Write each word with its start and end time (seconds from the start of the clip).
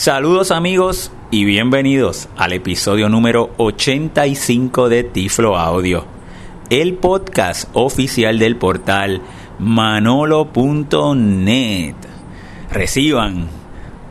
Saludos 0.00 0.50
amigos 0.50 1.12
y 1.30 1.44
bienvenidos 1.44 2.30
al 2.38 2.54
episodio 2.54 3.10
número 3.10 3.50
85 3.58 4.88
de 4.88 5.04
Tiflo 5.04 5.58
Audio, 5.58 6.06
el 6.70 6.94
podcast 6.94 7.68
oficial 7.74 8.38
del 8.38 8.56
portal 8.56 9.20
manolo.net. 9.58 10.54
Reciban 12.72 13.48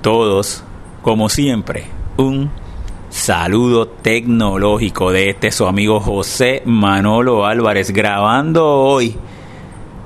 todos, 0.04 0.64
como 1.02 1.28
siempre, 1.28 1.86
un 2.18 2.52
saludo 3.10 3.88
tecnológico 3.88 5.12
de 5.12 5.32
este 5.32 5.52
su 5.52 5.66
amigo 5.66 6.00
José 6.00 6.62
Manolo 6.66 7.48
Álvarez 7.48 7.90
grabando 7.90 8.64
hoy 8.64 9.16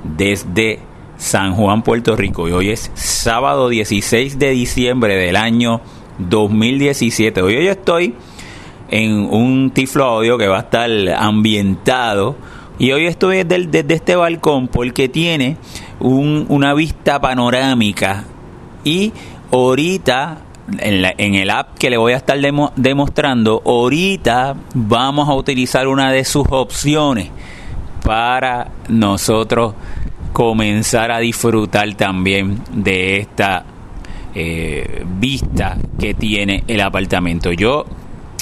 desde 0.06 0.80
San 1.24 1.56
Juan, 1.56 1.84
Puerto 1.84 2.18
Rico. 2.18 2.50
Y 2.50 2.52
hoy 2.52 2.70
es 2.70 2.92
sábado 2.96 3.70
16 3.70 4.38
de 4.38 4.50
diciembre 4.50 5.16
del 5.16 5.38
año 5.38 5.80
2017. 6.20 7.42
Hoy 7.42 7.66
estoy 7.66 8.14
en 8.92 9.14
un 9.32 9.72
tiflo 9.72 10.04
audio 10.04 10.38
que 10.38 10.48
va 10.48 10.58
a 10.58 10.62
estar 10.64 10.90
ambientado. 11.18 12.36
Y 12.78 12.92
hoy 12.92 13.06
estoy 13.06 13.44
desde, 13.44 13.94
este 13.94 14.18
balcón 14.18 14.68
porque 14.68 15.08
tiene 15.08 15.56
una 16.02 16.74
vista 16.74 17.22
panorámica. 17.22 18.26
Y 18.84 19.14
ahorita, 19.50 20.40
en, 20.78 21.36
el 21.36 21.50
app 21.52 21.78
que 21.78 21.90
le 21.90 21.96
voy 21.96 22.12
a 22.12 22.18
estar 22.18 22.38
demostrando, 22.76 23.62
ahorita 23.66 24.58
vamos 24.74 25.30
a 25.30 25.36
utilizar 25.36 25.88
una 25.88 26.12
de 26.12 26.26
sus 26.26 26.46
opciones 26.50 27.30
para 28.04 28.68
nosotros 28.90 29.74
comenzar 30.34 31.12
a 31.12 31.20
disfrutar 31.20 31.94
también 31.94 32.60
de 32.74 33.18
esta 33.18 33.64
eh, 34.36 35.06
vista 35.20 35.78
que 36.00 36.16
tiene 36.16 36.64
el 36.68 36.82
apartamento. 36.82 37.54
Yo 37.54 37.86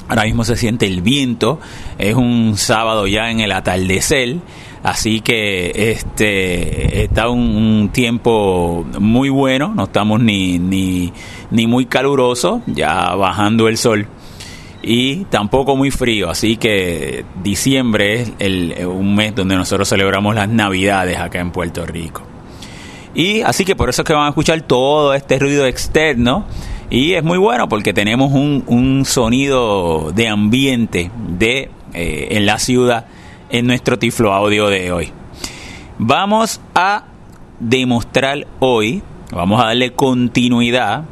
ahora 0.08 0.23
mismo 0.23 0.44
se 0.44 0.55
siente 0.55 0.88
el 0.88 1.02
viento, 1.02 1.60
es 1.98 2.15
un 2.15 2.57
sábado 2.57 3.07
ya 3.07 3.30
en 3.30 3.41
el 3.41 3.52
atardecer, 3.52 4.38
así 4.84 5.21
que 5.21 5.91
este 5.91 7.04
está 7.04 7.30
un, 7.30 7.90
tiempo 7.93 8.85
muy 8.99 9.30
bueno, 9.30 9.74
no 9.76 9.84
estamos 9.84 10.21
ni, 10.21 10.60
ni, 10.60 11.13
ni 11.52 11.68
muy 11.68 11.85
caluroso, 11.85 12.62
ya 12.68 13.15
bajando 13.15 13.68
el 13.68 13.77
sol 13.77 14.08
y 14.84 15.26
tampoco 15.26 15.76
muy 15.76 15.91
frío, 15.91 16.29
así 16.29 16.57
que 16.57 17.24
diciembre 17.43 18.21
es 18.21 18.32
el, 18.40 18.85
un 18.87 19.15
mes 19.15 19.35
donde 19.35 19.55
nosotros 19.55 19.87
celebramos 19.87 20.35
las 20.35 20.49
navidades 20.49 21.18
acá 21.18 21.40
en 21.40 21.51
Puerto 21.51 21.85
Rico. 21.85 22.24
Y 23.13 23.41
así 23.41 23.65
que 23.65 23.76
por 23.76 23.90
eso 23.90 24.02
es 24.02 24.07
que 24.07 24.13
van 24.13 24.26
a 24.26 24.29
escuchar 24.29 24.62
todo 24.62 25.13
este 25.13 25.37
ruido 25.37 25.65
externo 25.65 26.46
y 26.90 27.13
es 27.13 27.24
muy 27.24 27.37
bueno 27.37 27.68
porque 27.70 27.93
tenemos 27.93 28.32
un, 28.32 28.63
un 28.68 29.05
sonido 29.05 30.12
de 30.13 30.27
ambiente 30.27 31.12
de 31.37 31.70
eh, 31.93 32.27
en 32.32 32.46
la 32.46 32.57
ciudad 32.57 33.05
en 33.49 33.68
nuestro 33.68 33.99
tiflo 33.99 34.34
audio 34.34 34.70
de 34.70 34.91
hoy. 34.91 35.12
Vamos 35.98 36.62
a 36.74 37.04
demostrar 37.59 38.48
hoy, 38.59 39.04
vamos 39.32 39.62
a 39.62 39.68
darle 39.68 39.91
continuidad 39.91 41.04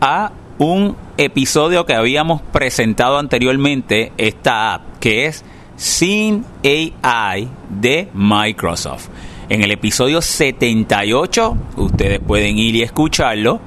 a 0.00 0.32
un 0.58 0.96
episodio 1.18 1.84
que 1.84 1.94
habíamos 1.94 2.40
presentado 2.40 3.18
anteriormente, 3.18 4.12
esta 4.18 4.74
app, 4.74 4.98
que 5.00 5.26
es 5.26 5.44
Sin 5.76 6.44
AI 6.62 7.48
de 7.68 8.08
Microsoft. 8.14 9.08
En 9.48 9.64
el 9.64 9.72
episodio 9.72 10.22
78, 10.22 11.56
ustedes 11.76 12.20
pueden 12.20 12.56
ir 12.56 12.76
y 12.76 12.82
escucharlo, 12.82 13.60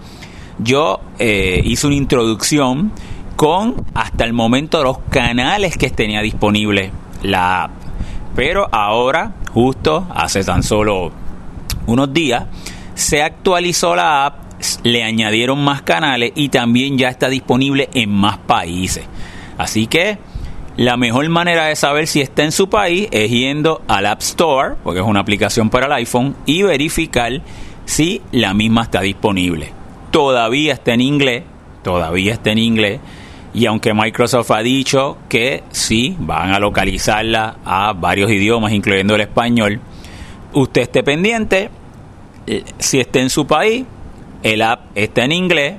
yo 0.59 1.01
eh, 1.19 1.61
hice 1.65 1.87
una 1.87 1.97
introducción 1.97 2.93
con 3.35 3.85
hasta 3.95 4.23
el 4.23 4.31
momento 4.31 4.81
los 4.81 4.99
canales 5.09 5.77
que 5.77 5.89
tenía 5.89 6.21
disponible 6.21 6.91
la 7.21 7.63
app. 7.63 7.71
Pero 8.33 8.69
ahora, 8.71 9.33
justo 9.53 10.07
hace 10.15 10.43
tan 10.45 10.63
solo 10.63 11.11
unos 11.85 12.13
días, 12.13 12.45
se 12.93 13.21
actualizó 13.21 13.93
la 13.93 14.25
app 14.25 14.40
le 14.83 15.03
añadieron 15.03 15.63
más 15.63 15.81
canales 15.81 16.31
y 16.35 16.49
también 16.49 16.97
ya 16.97 17.09
está 17.09 17.29
disponible 17.29 17.89
en 17.93 18.09
más 18.11 18.37
países. 18.37 19.05
Así 19.57 19.87
que 19.87 20.17
la 20.77 20.97
mejor 20.97 21.27
manera 21.29 21.65
de 21.65 21.75
saber 21.75 22.07
si 22.07 22.21
está 22.21 22.43
en 22.43 22.51
su 22.51 22.69
país 22.69 23.07
es 23.11 23.29
yendo 23.29 23.81
al 23.87 24.05
App 24.05 24.21
Store, 24.21 24.75
porque 24.83 25.01
es 25.01 25.05
una 25.05 25.19
aplicación 25.19 25.69
para 25.69 25.85
el 25.85 25.91
iPhone, 25.93 26.35
y 26.45 26.63
verificar 26.63 27.41
si 27.85 28.21
la 28.31 28.53
misma 28.53 28.83
está 28.83 29.01
disponible. 29.01 29.73
Todavía 30.11 30.73
está 30.73 30.93
en 30.93 31.01
inglés, 31.01 31.43
todavía 31.83 32.33
está 32.33 32.51
en 32.51 32.59
inglés, 32.59 32.99
y 33.53 33.65
aunque 33.65 33.93
Microsoft 33.93 34.51
ha 34.51 34.63
dicho 34.63 35.17
que 35.27 35.63
sí, 35.71 36.15
van 36.19 36.53
a 36.53 36.59
localizarla 36.59 37.57
a 37.65 37.93
varios 37.93 38.31
idiomas, 38.31 38.71
incluyendo 38.71 39.15
el 39.15 39.21
español, 39.21 39.81
usted 40.53 40.83
esté 40.83 41.03
pendiente, 41.03 41.69
eh, 42.47 42.63
si 42.79 42.99
está 42.99 43.19
en 43.19 43.29
su 43.29 43.45
país, 43.45 43.85
el 44.43 44.61
app 44.61 44.85
está 44.95 45.23
en 45.23 45.31
inglés, 45.31 45.75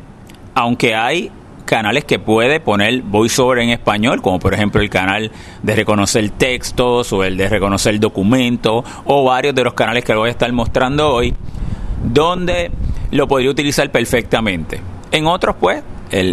aunque 0.55 0.95
hay 0.95 1.31
canales 1.65 2.05
que 2.05 2.19
puede 2.19 2.61
poner 2.61 3.03
voiceover 3.03 3.61
en 3.61 3.71
español, 3.71 4.21
como 4.21 4.39
por 4.39 4.53
ejemplo 4.53 4.83
el 4.83 4.91
canal 4.91 5.31
de 5.63 5.75
reconocer 5.75 6.29
textos 6.31 7.13
o 7.13 7.25
el 7.25 7.37
de 7.37 7.49
reconocer 7.49 7.99
documentos 7.99 8.85
o 9.07 9.25
varios 9.25 9.55
de 9.55 9.65
los 9.65 9.75
canales 9.75 10.05
que 10.05 10.15
voy 10.15 10.29
a 10.29 10.33
estar 10.33 10.53
mostrando 10.53 11.09
hoy, 11.13 11.35
donde 12.05 12.71
lo 13.11 13.27
podría 13.29 13.51
utilizar 13.51 13.91
perfectamente. 13.91 14.81
En 15.13 15.27
otros, 15.27 15.57
pues, 15.59 15.83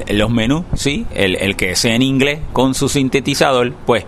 los 0.09 0.29
menús, 0.29 0.63
sí, 0.73 1.05
el, 1.13 1.55
que 1.55 1.75
sea 1.75 1.95
en 1.95 2.01
inglés 2.01 2.39
con 2.51 2.73
su 2.73 2.89
sintetizador, 2.89 3.73
pues, 3.85 4.05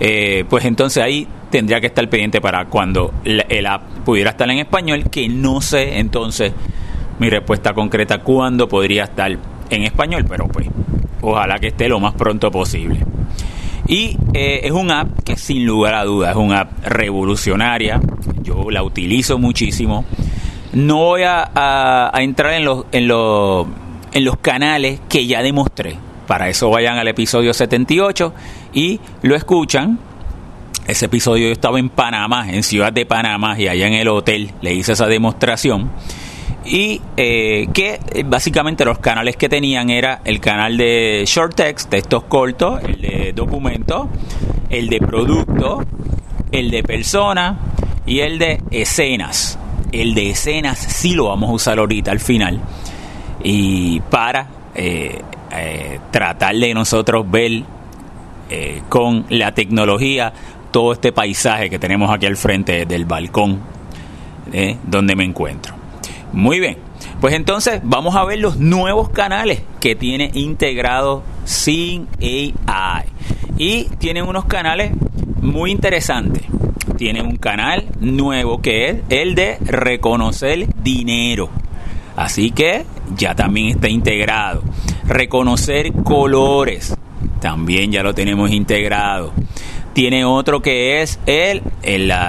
eh, 0.00 0.44
pues 0.48 0.64
entonces 0.64 1.02
ahí 1.02 1.26
tendría 1.50 1.80
que 1.80 1.86
estar 1.86 2.08
pendiente 2.08 2.40
para 2.40 2.66
cuando 2.66 3.14
el 3.24 3.66
app 3.66 3.82
pudiera 4.04 4.30
estar 4.30 4.50
en 4.50 4.58
español, 4.58 5.04
que 5.10 5.28
no 5.28 5.60
sé 5.60 5.98
entonces 5.98 6.52
mi 7.18 7.30
respuesta 7.30 7.72
concreta 7.74 8.18
cuándo 8.18 8.68
podría 8.68 9.04
estar 9.04 9.30
en 9.70 9.82
español, 9.82 10.24
pero 10.28 10.46
pues 10.48 10.68
ojalá 11.22 11.58
que 11.58 11.68
esté 11.68 11.88
lo 11.88 12.00
más 12.00 12.14
pronto 12.14 12.50
posible. 12.50 13.00
Y 13.88 14.16
eh, 14.34 14.60
es 14.64 14.72
un 14.72 14.90
app 14.90 15.22
que 15.24 15.36
sin 15.36 15.64
lugar 15.64 15.94
a 15.94 16.04
dudas 16.04 16.30
es 16.30 16.36
una 16.36 16.60
app 16.62 16.84
revolucionaria. 16.84 18.00
Yo 18.42 18.70
la 18.70 18.82
utilizo 18.82 19.38
muchísimo. 19.38 20.04
No 20.72 20.96
voy 20.96 21.22
a, 21.24 22.10
entrar 22.16 22.54
en 22.54 22.64
los, 22.64 22.84
en, 22.92 23.08
los, 23.08 23.66
en 24.12 24.24
los 24.24 24.36
canales 24.38 25.00
que 25.08 25.26
ya 25.26 25.42
demostré. 25.42 25.96
Para 26.26 26.48
eso 26.48 26.68
vayan 26.70 26.98
al 26.98 27.06
episodio 27.06 27.54
78 27.54 28.34
y 28.74 29.00
lo 29.22 29.36
escuchan. 29.36 29.98
Ese 30.88 31.06
episodio 31.06 31.46
yo 31.46 31.52
estaba 31.52 31.78
en 31.78 31.88
Panamá, 31.88 32.50
en 32.50 32.62
Ciudad 32.62 32.92
de 32.92 33.06
Panamá, 33.06 33.58
y 33.58 33.68
allá 33.68 33.86
en 33.86 33.94
el 33.94 34.08
hotel 34.08 34.52
le 34.60 34.74
hice 34.74 34.92
esa 34.92 35.06
demostración 35.06 35.90
y 36.66 37.00
eh, 37.16 37.68
que 37.72 38.00
eh, 38.10 38.24
básicamente 38.26 38.84
los 38.84 38.98
canales 38.98 39.36
que 39.36 39.48
tenían 39.48 39.88
era 39.88 40.20
el 40.24 40.40
canal 40.40 40.76
de 40.76 41.22
short 41.26 41.54
text, 41.54 41.88
textos 41.90 42.24
cortos, 42.24 42.82
el 42.82 43.00
de 43.00 43.32
documento, 43.34 44.08
el 44.68 44.88
de 44.88 44.98
producto, 44.98 45.84
el 46.50 46.70
de 46.70 46.82
persona 46.82 47.58
y 48.04 48.20
el 48.20 48.38
de 48.38 48.60
escenas. 48.70 49.58
El 49.92 50.14
de 50.14 50.30
escenas 50.30 50.78
sí 50.78 51.14
lo 51.14 51.26
vamos 51.26 51.50
a 51.50 51.52
usar 51.52 51.78
ahorita 51.78 52.10
al 52.10 52.20
final 52.20 52.60
y 53.42 54.00
para 54.00 54.48
eh, 54.74 55.20
tratar 56.10 56.56
de 56.56 56.74
nosotros 56.74 57.30
ver 57.30 57.62
con 58.88 59.26
la 59.30 59.52
tecnología 59.52 60.32
todo 60.70 60.92
este 60.92 61.12
paisaje 61.12 61.70
que 61.70 61.78
tenemos 61.78 62.10
aquí 62.10 62.26
al 62.26 62.36
frente 62.36 62.84
del 62.86 63.04
balcón 63.04 63.60
donde 64.84 65.16
me 65.16 65.24
encuentro. 65.24 65.75
Muy 66.36 66.60
bien. 66.60 66.76
Pues 67.18 67.32
entonces 67.32 67.80
vamos 67.82 68.14
a 68.14 68.22
ver 68.26 68.38
los 68.38 68.58
nuevos 68.58 69.08
canales 69.08 69.62
que 69.80 69.96
tiene 69.96 70.30
integrado 70.34 71.22
Sin 71.46 72.08
AI. 72.20 73.04
Y 73.56 73.84
tienen 73.96 74.28
unos 74.28 74.44
canales 74.44 74.92
muy 75.40 75.70
interesantes. 75.70 76.42
Tiene 76.98 77.22
un 77.22 77.36
canal 77.36 77.86
nuevo 78.00 78.60
que 78.60 78.90
es 78.90 78.96
el 79.08 79.34
de 79.34 79.56
reconocer 79.62 80.66
dinero. 80.82 81.48
Así 82.16 82.50
que 82.50 82.84
ya 83.16 83.34
también 83.34 83.68
está 83.68 83.88
integrado. 83.88 84.62
Reconocer 85.06 85.90
colores. 86.04 86.94
También 87.40 87.90
ya 87.90 88.02
lo 88.02 88.14
tenemos 88.14 88.50
integrado. 88.50 89.32
Tiene 89.94 90.26
otro 90.26 90.60
que 90.60 91.00
es 91.00 91.18
el, 91.24 91.62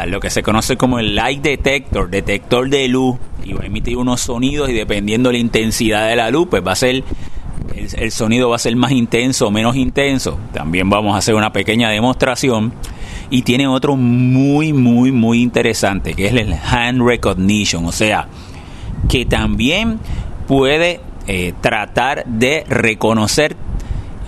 lo 0.06 0.22
que 0.22 0.30
se 0.30 0.44
conoce 0.44 0.78
como 0.78 0.98
el 0.98 1.14
light 1.14 1.42
detector, 1.42 2.10
detector 2.10 2.70
de 2.70 2.88
luz 2.88 3.18
y 3.48 3.54
va 3.54 3.64
a 3.64 3.66
emitir 3.68 3.98
unos 3.98 4.22
sonidos 4.22 4.70
y 4.70 4.74
dependiendo 4.74 5.30
de 5.30 5.34
la 5.34 5.40
intensidad 5.40 6.10
de 6.10 6.16
la 6.16 6.30
luz, 6.30 6.48
pues 6.50 6.66
va 6.66 6.74
a 6.74 6.76
ser 6.76 7.04
el, 7.76 8.12
sonido 8.12 8.50
va 8.50 8.56
a 8.56 8.60
ser 8.60 8.76
más 8.76 8.92
intenso 8.92 9.48
o 9.48 9.52
menos 9.52 9.76
intenso. 9.76 10.40
También 10.54 10.90
vamos 10.90 11.16
a 11.16 11.20
hacer 11.20 11.36
una 11.36 11.52
pequeña 11.52 11.90
demostración. 11.90 12.74
Y 13.30 13.42
tiene 13.42 13.68
otro 13.68 13.96
muy, 13.96 14.72
muy, 14.74 15.12
muy 15.12 15.42
interesante, 15.42 16.14
que 16.14 16.28
es 16.28 16.34
el 16.34 16.54
hand 16.54 17.02
recognition. 17.02 17.86
O 17.86 17.92
sea, 17.92 18.28
que 19.10 19.26
también 19.26 20.00
puede 20.48 21.02
eh, 21.28 21.54
tratar 21.60 22.26
de 22.26 22.64
reconocer 22.70 23.58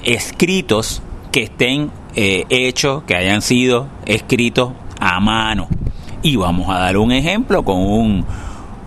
escritos 0.03 1.01
que 1.31 1.43
estén 1.43 1.91
eh, 2.15 2.45
hechos, 2.49 3.03
que 3.03 3.15
hayan 3.15 3.41
sido 3.41 3.87
escritos 4.05 4.73
a 4.99 5.19
mano. 5.19 5.67
Y 6.21 6.35
vamos 6.35 6.69
a 6.69 6.79
dar 6.79 6.97
un 6.97 7.13
ejemplo 7.13 7.63
con 7.63 7.77
un, 7.77 8.25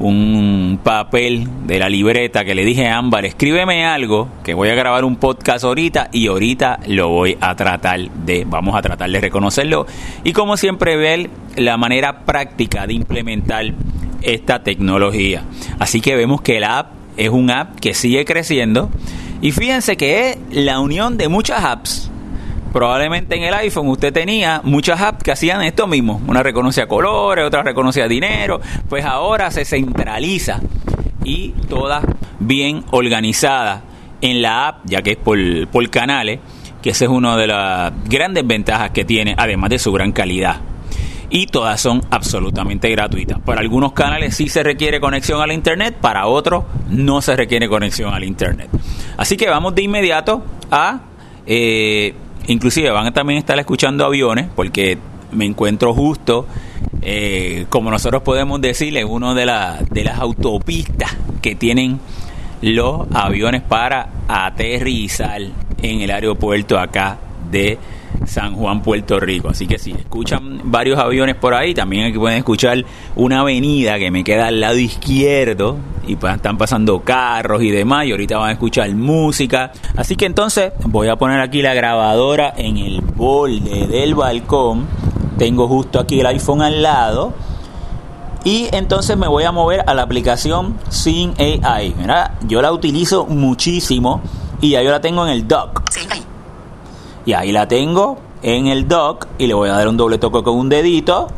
un 0.02 0.80
papel 0.82 1.48
de 1.66 1.78
la 1.78 1.88
libreta 1.88 2.44
que 2.44 2.54
le 2.54 2.64
dije 2.64 2.88
a 2.88 2.98
Ámbar, 2.98 3.24
escríbeme 3.24 3.86
algo, 3.86 4.28
que 4.42 4.52
voy 4.52 4.68
a 4.68 4.74
grabar 4.74 5.04
un 5.04 5.16
podcast 5.16 5.64
ahorita 5.64 6.08
y 6.12 6.26
ahorita 6.26 6.80
lo 6.88 7.08
voy 7.08 7.38
a 7.40 7.54
tratar 7.54 8.10
de, 8.10 8.44
vamos 8.44 8.74
a 8.74 8.82
tratar 8.82 9.10
de 9.10 9.20
reconocerlo. 9.20 9.86
Y 10.24 10.32
como 10.32 10.56
siempre 10.56 10.96
ver 10.96 11.30
la 11.56 11.76
manera 11.76 12.24
práctica 12.24 12.86
de 12.86 12.94
implementar 12.94 13.72
esta 14.22 14.62
tecnología. 14.62 15.44
Así 15.78 16.00
que 16.00 16.16
vemos 16.16 16.42
que 16.42 16.58
la 16.58 16.80
app 16.80 16.92
es 17.16 17.30
un 17.30 17.50
app 17.50 17.78
que 17.78 17.94
sigue 17.94 18.24
creciendo 18.24 18.90
y 19.40 19.52
fíjense 19.52 19.96
que 19.96 20.30
es 20.30 20.38
la 20.50 20.80
unión 20.80 21.16
de 21.16 21.28
muchas 21.28 21.64
apps 21.64 22.11
probablemente 22.72 23.36
en 23.36 23.44
el 23.44 23.54
iPhone 23.54 23.88
usted 23.88 24.12
tenía 24.12 24.60
muchas 24.64 25.00
apps 25.00 25.22
que 25.22 25.32
hacían 25.32 25.62
esto 25.62 25.86
mismo. 25.86 26.20
Una 26.26 26.42
reconocía 26.42 26.86
colores, 26.88 27.44
otra 27.44 27.62
reconocía 27.62 28.08
dinero. 28.08 28.60
Pues 28.88 29.04
ahora 29.04 29.50
se 29.50 29.64
centraliza 29.64 30.60
y 31.24 31.50
todas 31.68 32.04
bien 32.38 32.84
organizadas 32.90 33.82
en 34.20 34.42
la 34.42 34.68
app, 34.68 34.80
ya 34.84 35.02
que 35.02 35.12
es 35.12 35.16
por, 35.16 35.38
por 35.68 35.88
canales, 35.90 36.40
que 36.80 36.90
esa 36.90 37.04
es 37.04 37.10
una 37.10 37.36
de 37.36 37.46
las 37.46 37.92
grandes 38.08 38.46
ventajas 38.46 38.90
que 38.90 39.04
tiene, 39.04 39.34
además 39.36 39.70
de 39.70 39.78
su 39.78 39.92
gran 39.92 40.12
calidad. 40.12 40.60
Y 41.30 41.46
todas 41.46 41.80
son 41.80 42.02
absolutamente 42.10 42.90
gratuitas. 42.90 43.38
Para 43.40 43.60
algunos 43.60 43.94
canales 43.94 44.36
sí 44.36 44.48
se 44.48 44.62
requiere 44.62 45.00
conexión 45.00 45.40
al 45.40 45.50
Internet, 45.50 45.96
para 46.00 46.26
otros 46.26 46.64
no 46.90 47.22
se 47.22 47.36
requiere 47.36 47.68
conexión 47.68 48.12
al 48.12 48.24
Internet. 48.24 48.68
Así 49.16 49.36
que 49.36 49.48
vamos 49.48 49.74
de 49.74 49.82
inmediato 49.82 50.44
a 50.70 51.00
eh, 51.46 52.14
inclusive 52.46 52.90
van 52.90 53.06
a 53.06 53.12
también 53.12 53.38
estar 53.38 53.58
escuchando 53.58 54.04
aviones 54.04 54.48
porque 54.54 54.98
me 55.32 55.46
encuentro 55.46 55.94
justo, 55.94 56.46
eh, 57.00 57.66
como 57.68 57.90
nosotros 57.90 58.22
podemos 58.22 58.60
decirle, 58.60 59.04
uno 59.04 59.34
de, 59.34 59.46
de 59.90 60.04
las 60.04 60.18
autopistas 60.18 61.16
que 61.40 61.54
tienen 61.54 62.00
los 62.60 63.06
aviones 63.12 63.62
para 63.62 64.08
aterrizar 64.28 65.40
en 65.82 66.00
el 66.00 66.10
aeropuerto 66.10 66.78
acá 66.78 67.18
de 67.50 67.78
San 68.26 68.54
Juan, 68.54 68.82
Puerto 68.82 69.18
Rico. 69.20 69.48
Así 69.48 69.66
que 69.66 69.78
si 69.78 69.92
escuchan 69.92 70.60
varios 70.64 70.98
aviones 70.98 71.36
por 71.36 71.54
ahí, 71.54 71.74
también 71.74 72.06
aquí 72.06 72.18
pueden 72.18 72.38
escuchar 72.38 72.84
una 73.16 73.40
avenida 73.40 73.98
que 73.98 74.10
me 74.10 74.24
queda 74.24 74.48
al 74.48 74.60
lado 74.60 74.78
izquierdo 74.78 75.76
y 76.06 76.14
están 76.14 76.58
pasando 76.58 77.00
carros 77.00 77.62
y 77.62 77.70
demás 77.70 78.06
y 78.06 78.12
ahorita 78.12 78.38
van 78.38 78.50
a 78.50 78.52
escuchar 78.52 78.92
música. 78.94 79.72
Así 79.96 80.16
que 80.16 80.26
entonces 80.26 80.72
voy 80.84 81.08
a 81.08 81.16
poner 81.16 81.40
aquí 81.40 81.62
la 81.62 81.74
grabadora 81.74 82.52
en 82.56 82.76
el 82.76 83.00
borde 83.00 83.86
del 83.86 84.14
balcón. 84.14 84.86
Tengo 85.38 85.68
justo 85.68 86.00
aquí 86.00 86.20
el 86.20 86.26
iPhone 86.26 86.62
al 86.62 86.82
lado. 86.82 87.32
Y 88.44 88.68
entonces 88.72 89.16
me 89.16 89.28
voy 89.28 89.44
a 89.44 89.52
mover 89.52 89.84
a 89.86 89.94
la 89.94 90.02
aplicación 90.02 90.76
Sin 90.88 91.34
AI. 91.38 91.94
Yo 92.48 92.60
la 92.60 92.72
utilizo 92.72 93.26
muchísimo 93.26 94.20
y 94.60 94.70
ya 94.70 94.82
yo 94.82 94.90
la 94.90 95.00
tengo 95.00 95.24
en 95.24 95.32
el 95.32 95.46
dock. 95.46 95.82
Y 97.24 97.34
ahí 97.34 97.52
la 97.52 97.68
tengo 97.68 98.18
en 98.42 98.66
el 98.66 98.88
dock 98.88 99.28
y 99.38 99.46
le 99.46 99.54
voy 99.54 99.68
a 99.68 99.74
dar 99.74 99.88
un 99.88 99.96
doble 99.96 100.18
toque 100.18 100.42
con 100.42 100.56
un 100.56 100.68
dedito. 100.68 101.28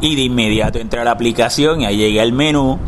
Y 0.00 0.14
de 0.14 0.22
inmediato 0.22 0.78
entra 0.78 1.02
a 1.02 1.04
la 1.04 1.10
aplicación 1.10 1.80
y 1.80 1.86
ahí 1.86 1.96
llega 1.96 2.22
el 2.22 2.32
menú. 2.32 2.78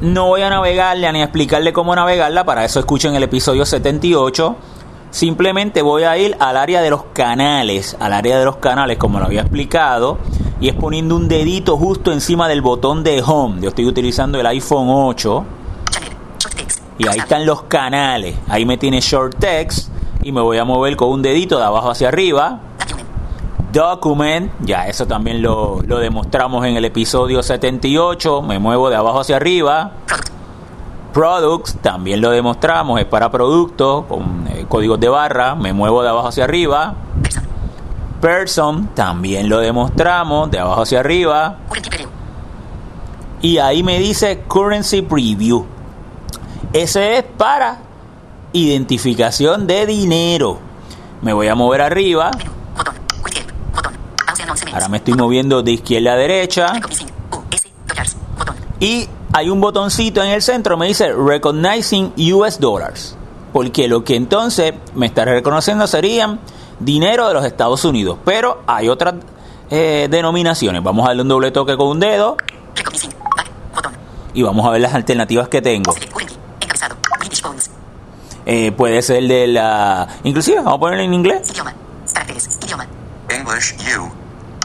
No 0.00 0.26
voy 0.26 0.42
a 0.42 0.50
navegarle 0.50 1.10
ni 1.12 1.20
a 1.22 1.24
explicarle 1.24 1.72
cómo 1.72 1.94
navegarla, 1.96 2.44
para 2.44 2.64
eso 2.64 2.78
escuchen 2.78 3.14
el 3.14 3.22
episodio 3.22 3.64
78. 3.64 4.56
Simplemente 5.10 5.80
voy 5.80 6.02
a 6.02 6.18
ir 6.18 6.36
al 6.38 6.56
área 6.58 6.82
de 6.82 6.90
los 6.90 7.04
canales, 7.14 7.96
al 7.98 8.12
área 8.12 8.38
de 8.38 8.44
los 8.44 8.56
canales 8.56 8.98
como 8.98 9.18
lo 9.18 9.24
había 9.24 9.40
explicado, 9.40 10.18
y 10.60 10.68
es 10.68 10.74
poniendo 10.74 11.16
un 11.16 11.28
dedito 11.28 11.78
justo 11.78 12.12
encima 12.12 12.46
del 12.46 12.60
botón 12.60 13.02
de 13.02 13.22
home. 13.26 13.62
Yo 13.62 13.70
estoy 13.70 13.86
utilizando 13.86 14.38
el 14.38 14.46
iPhone 14.46 14.88
8 14.90 15.44
y 16.98 17.06
ahí 17.06 17.18
están 17.18 17.46
los 17.46 17.62
canales. 17.62 18.34
Ahí 18.48 18.66
me 18.66 18.76
tiene 18.76 19.00
short 19.00 19.38
text 19.38 19.90
y 20.22 20.32
me 20.32 20.40
voy 20.40 20.58
a 20.58 20.64
mover 20.64 20.96
con 20.96 21.10
un 21.10 21.22
dedito 21.22 21.58
de 21.58 21.64
abajo 21.64 21.90
hacia 21.90 22.08
arriba. 22.08 22.60
Document, 23.72 24.50
ya 24.60 24.86
eso 24.88 25.06
también 25.06 25.40
lo, 25.40 25.80
demostramos 25.86 26.66
en 26.66 26.76
el 26.76 26.84
episodio 26.84 27.42
78. 27.42 28.42
Me 28.42 28.58
muevo 28.58 28.90
de 28.90 28.96
abajo 28.96 29.20
hacia 29.20 29.36
arriba. 29.36 29.92
Products, 31.12 31.76
también 31.80 32.20
lo 32.20 32.30
demostramos, 32.30 33.00
es 33.00 33.06
para 33.06 33.30
productos 33.30 34.04
con 34.06 34.46
eh, 34.48 34.66
códigos 34.68 34.98
de 35.00 35.08
barra. 35.08 35.54
Me 35.54 35.72
muevo 35.72 36.02
de 36.02 36.08
abajo 36.08 36.28
hacia 36.28 36.44
arriba. 36.44 36.94
Person, 38.20 38.88
también 38.94 39.48
lo 39.48 39.58
demostramos, 39.60 40.50
de 40.50 40.58
abajo 40.58 40.82
hacia 40.82 41.00
arriba. 41.00 41.58
Y 43.40 43.58
ahí 43.58 43.84
me 43.84 44.00
dice 44.00 44.42
Currency 44.48 45.02
Preview. 45.02 45.77
Ese 46.72 47.18
es 47.18 47.24
para 47.24 47.78
identificación 48.52 49.66
de 49.66 49.86
dinero. 49.86 50.58
Me 51.22 51.32
voy 51.32 51.48
a 51.48 51.54
mover 51.54 51.80
arriba. 51.80 52.30
Ahora 54.72 54.88
me 54.88 54.98
estoy 54.98 55.14
moviendo 55.14 55.62
de 55.62 55.72
izquierda 55.72 56.12
a 56.12 56.16
derecha. 56.16 56.72
Y 58.80 59.08
hay 59.32 59.50
un 59.50 59.60
botoncito 59.60 60.22
en 60.22 60.30
el 60.30 60.42
centro, 60.42 60.76
me 60.76 60.86
dice 60.86 61.12
Recognizing 61.12 62.12
US 62.32 62.60
Dollars. 62.60 63.16
Porque 63.52 63.88
lo 63.88 64.04
que 64.04 64.14
entonces 64.14 64.74
me 64.94 65.06
está 65.06 65.24
reconociendo 65.24 65.86
serían 65.86 66.38
dinero 66.78 67.26
de 67.28 67.34
los 67.34 67.44
Estados 67.44 67.84
Unidos. 67.84 68.18
Pero 68.24 68.62
hay 68.66 68.88
otras 68.88 69.14
eh, 69.70 70.06
denominaciones. 70.10 70.82
Vamos 70.82 71.04
a 71.04 71.08
darle 71.08 71.22
un 71.22 71.28
doble 71.28 71.50
toque 71.50 71.76
con 71.76 71.88
un 71.88 72.00
dedo. 72.00 72.36
Y 74.34 74.42
vamos 74.42 74.66
a 74.66 74.70
ver 74.70 74.82
las 74.82 74.94
alternativas 74.94 75.48
que 75.48 75.62
tengo. 75.62 75.94
Eh, 78.50 78.72
puede 78.72 79.02
ser 79.02 79.24
de 79.24 79.46
la... 79.46 80.08
Inclusive, 80.24 80.56
vamos 80.56 80.76
a 80.76 80.78
ponerlo 80.78 81.04
en 81.04 81.12
inglés. 81.12 81.52
English, 83.28 83.74
U. 83.98 84.10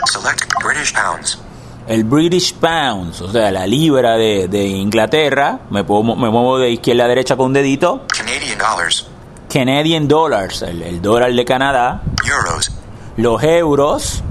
Select 0.05 0.45
British 0.63 0.93
Pounds. 0.93 1.37
El 1.85 2.05
British 2.05 2.53
Pounds, 2.53 3.19
o 3.19 3.29
sea, 3.29 3.51
la 3.51 3.67
libra 3.67 4.15
de, 4.15 4.47
de 4.47 4.63
Inglaterra. 4.63 5.59
Me, 5.69 5.83
puedo, 5.83 6.01
me 6.15 6.29
muevo 6.29 6.59
de 6.59 6.71
izquierda 6.71 7.03
a 7.03 7.07
derecha 7.09 7.35
con 7.35 7.47
un 7.47 7.53
dedito. 7.53 8.05
Canadian 8.07 8.57
Dollars. 8.57 9.07
Canadian 9.51 10.07
Dollars, 10.07 10.61
el, 10.61 10.81
el 10.81 11.01
dólar 11.01 11.33
de 11.33 11.43
Canadá. 11.43 12.03
Euros. 12.25 12.71
Los 13.17 13.43
euros. 13.43 14.23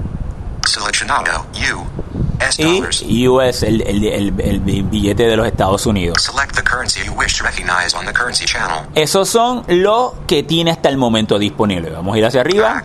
Seleccionado, 0.67 1.45
U 1.75 2.02
y 3.07 3.27
US, 3.27 3.63
el, 3.63 3.81
el, 3.81 4.05
el, 4.05 4.31
billete 4.83 5.23
de 5.23 5.37
los 5.37 5.47
Estados 5.47 5.85
Unidos. 5.85 6.17
Esos 8.95 9.29
son 9.29 9.63
los 9.67 10.13
que 10.27 10.43
tiene 10.43 10.71
hasta 10.71 10.89
el 10.89 10.97
momento 10.97 11.39
disponible. 11.39 11.89
Vamos 11.89 12.15
a 12.15 12.17
ir 12.17 12.25
hacia 12.25 12.41
arriba. 12.41 12.83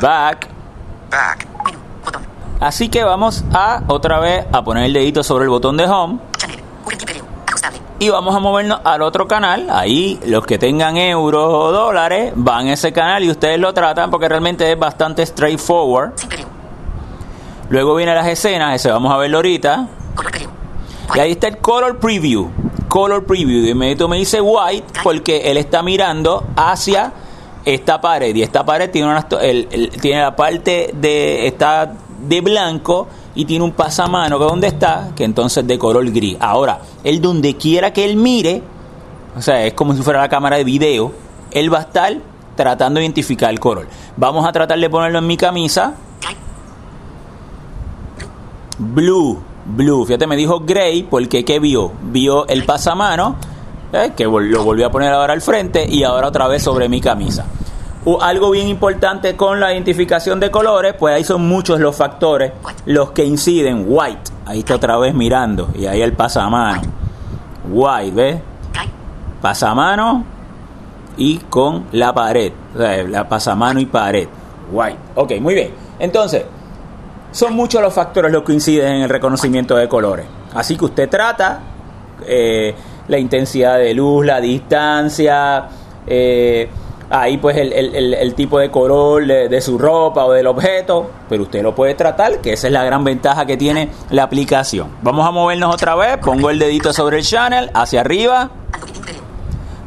Back. 0.00 0.48
Back. 1.10 1.46
Así 2.60 2.88
que 2.90 3.04
vamos 3.04 3.42
a 3.52 3.82
otra 3.88 4.20
vez 4.20 4.44
a 4.52 4.62
poner 4.62 4.84
el 4.84 4.92
dedito 4.92 5.22
sobre 5.22 5.44
el 5.44 5.50
botón 5.50 5.76
de 5.76 5.86
home. 5.86 6.18
Y 7.98 8.08
vamos 8.08 8.34
a 8.34 8.38
movernos 8.38 8.80
al 8.84 9.02
otro 9.02 9.28
canal. 9.28 9.68
Ahí 9.70 10.18
los 10.24 10.46
que 10.46 10.58
tengan 10.58 10.96
euros 10.96 11.52
o 11.52 11.70
dólares 11.70 12.32
van 12.34 12.68
a 12.68 12.72
ese 12.72 12.92
canal 12.92 13.22
y 13.24 13.30
ustedes 13.30 13.58
lo 13.58 13.74
tratan 13.74 14.10
porque 14.10 14.28
realmente 14.28 14.70
es 14.70 14.78
bastante 14.78 15.24
straightforward. 15.24 16.12
Luego 17.70 17.94
vienen 17.94 18.16
las 18.16 18.26
escenas, 18.26 18.74
ese 18.74 18.90
vamos 18.90 19.12
a 19.12 19.16
verlo 19.16 19.38
ahorita. 19.38 19.86
Y 21.14 21.18
ahí 21.20 21.30
está 21.30 21.46
el 21.46 21.58
color 21.58 21.98
preview. 22.00 22.50
Color 22.88 23.24
preview. 23.24 23.62
De 23.62 23.70
inmediato 23.70 24.08
me 24.08 24.16
dice 24.16 24.40
white 24.40 25.00
porque 25.04 25.50
él 25.50 25.56
está 25.56 25.80
mirando 25.80 26.44
hacia 26.56 27.12
esta 27.64 28.00
pared. 28.00 28.34
Y 28.34 28.42
esta 28.42 28.64
pared 28.64 28.90
tiene, 28.90 29.08
una, 29.08 29.28
tiene 29.28 30.20
la 30.20 30.34
parte 30.34 30.90
de. 30.94 31.46
está 31.46 31.92
de 32.20 32.40
blanco 32.40 33.06
y 33.36 33.44
tiene 33.44 33.64
un 33.64 33.72
pasamano 33.72 34.38
que 34.38 34.44
donde 34.44 34.66
está, 34.66 35.12
que 35.14 35.22
entonces 35.22 35.64
de 35.64 35.78
color 35.78 36.10
gris. 36.10 36.36
Ahora, 36.40 36.80
él 37.04 37.20
donde 37.20 37.56
quiera 37.56 37.92
que 37.92 38.04
él 38.04 38.16
mire, 38.16 38.62
o 39.36 39.40
sea, 39.40 39.64
es 39.64 39.74
como 39.74 39.94
si 39.94 40.02
fuera 40.02 40.20
la 40.20 40.28
cámara 40.28 40.56
de 40.56 40.64
video, 40.64 41.12
él 41.52 41.72
va 41.72 41.78
a 41.78 41.82
estar 41.82 42.16
tratando 42.56 42.98
de 42.98 43.06
identificar 43.06 43.48
el 43.50 43.60
color. 43.60 43.86
Vamos 44.16 44.44
a 44.44 44.50
tratar 44.50 44.78
de 44.78 44.90
ponerlo 44.90 45.20
en 45.20 45.26
mi 45.28 45.36
camisa 45.36 45.94
Blue, 48.82 49.38
blue. 49.66 50.06
Fíjate, 50.06 50.26
me 50.26 50.36
dijo 50.36 50.60
gray 50.60 51.02
porque 51.02 51.44
¿qué 51.44 51.58
vio? 51.58 51.92
Vio 52.00 52.48
el 52.48 52.64
pasamano, 52.64 53.36
eh, 53.92 54.12
que 54.16 54.24
lo 54.24 54.64
volvió 54.64 54.86
a 54.86 54.90
poner 54.90 55.12
ahora 55.12 55.34
al 55.34 55.42
frente 55.42 55.86
y 55.86 56.02
ahora 56.02 56.28
otra 56.28 56.48
vez 56.48 56.62
sobre 56.62 56.88
mi 56.88 56.98
camisa. 56.98 57.44
algo 58.22 58.50
bien 58.50 58.68
importante 58.68 59.36
con 59.36 59.60
la 59.60 59.74
identificación 59.74 60.40
de 60.40 60.50
colores, 60.50 60.94
pues 60.98 61.14
ahí 61.14 61.24
son 61.24 61.46
muchos 61.46 61.78
los 61.78 61.94
factores 61.94 62.52
los 62.86 63.10
que 63.10 63.22
inciden. 63.22 63.84
White, 63.86 64.32
ahí 64.46 64.60
está 64.60 64.76
otra 64.76 64.96
vez 64.96 65.12
mirando, 65.14 65.68
y 65.74 65.84
ahí 65.84 66.00
el 66.00 66.14
pasamano. 66.14 66.80
White, 67.70 68.12
¿ves? 68.12 68.40
Pasamano 69.42 70.24
y 71.18 71.36
con 71.36 71.84
la 71.92 72.14
pared, 72.14 72.50
o 72.74 72.78
sea, 72.78 73.02
la 73.02 73.28
pasamano 73.28 73.78
y 73.78 73.84
pared. 73.84 74.26
White, 74.72 74.98
ok, 75.16 75.32
muy 75.38 75.52
bien. 75.52 75.70
Entonces, 75.98 76.46
son 77.32 77.54
muchos 77.54 77.80
los 77.82 77.92
factores 77.92 78.32
los 78.32 78.42
que 78.42 78.52
inciden 78.52 78.94
en 78.94 79.02
el 79.02 79.08
reconocimiento 79.08 79.76
de 79.76 79.88
colores. 79.88 80.26
Así 80.54 80.76
que 80.76 80.84
usted 80.86 81.08
trata 81.08 81.60
eh, 82.26 82.74
la 83.08 83.18
intensidad 83.18 83.78
de 83.78 83.94
luz, 83.94 84.24
la 84.24 84.40
distancia, 84.40 85.68
eh, 86.06 86.68
ahí 87.10 87.38
pues 87.38 87.56
el, 87.56 88.34
tipo 88.34 88.58
de 88.58 88.70
color 88.70 89.26
de, 89.26 89.60
su 89.60 89.76
ropa 89.76 90.24
o 90.24 90.32
del 90.32 90.46
objeto, 90.46 91.10
pero 91.28 91.42
usted 91.42 91.62
lo 91.62 91.74
puede 91.74 91.94
tratar, 91.94 92.40
que 92.40 92.52
esa 92.52 92.68
es 92.68 92.72
la 92.72 92.84
gran 92.84 93.02
ventaja 93.02 93.44
que 93.46 93.56
tiene 93.56 93.90
la 94.10 94.22
aplicación. 94.22 94.88
Vamos 95.02 95.26
a 95.26 95.32
movernos 95.32 95.74
otra 95.74 95.96
vez, 95.96 96.18
pongo 96.18 96.50
el 96.50 96.58
dedito 96.58 96.92
sobre 96.92 97.18
el 97.18 97.24
channel, 97.24 97.70
hacia 97.74 98.00
arriba, 98.00 98.50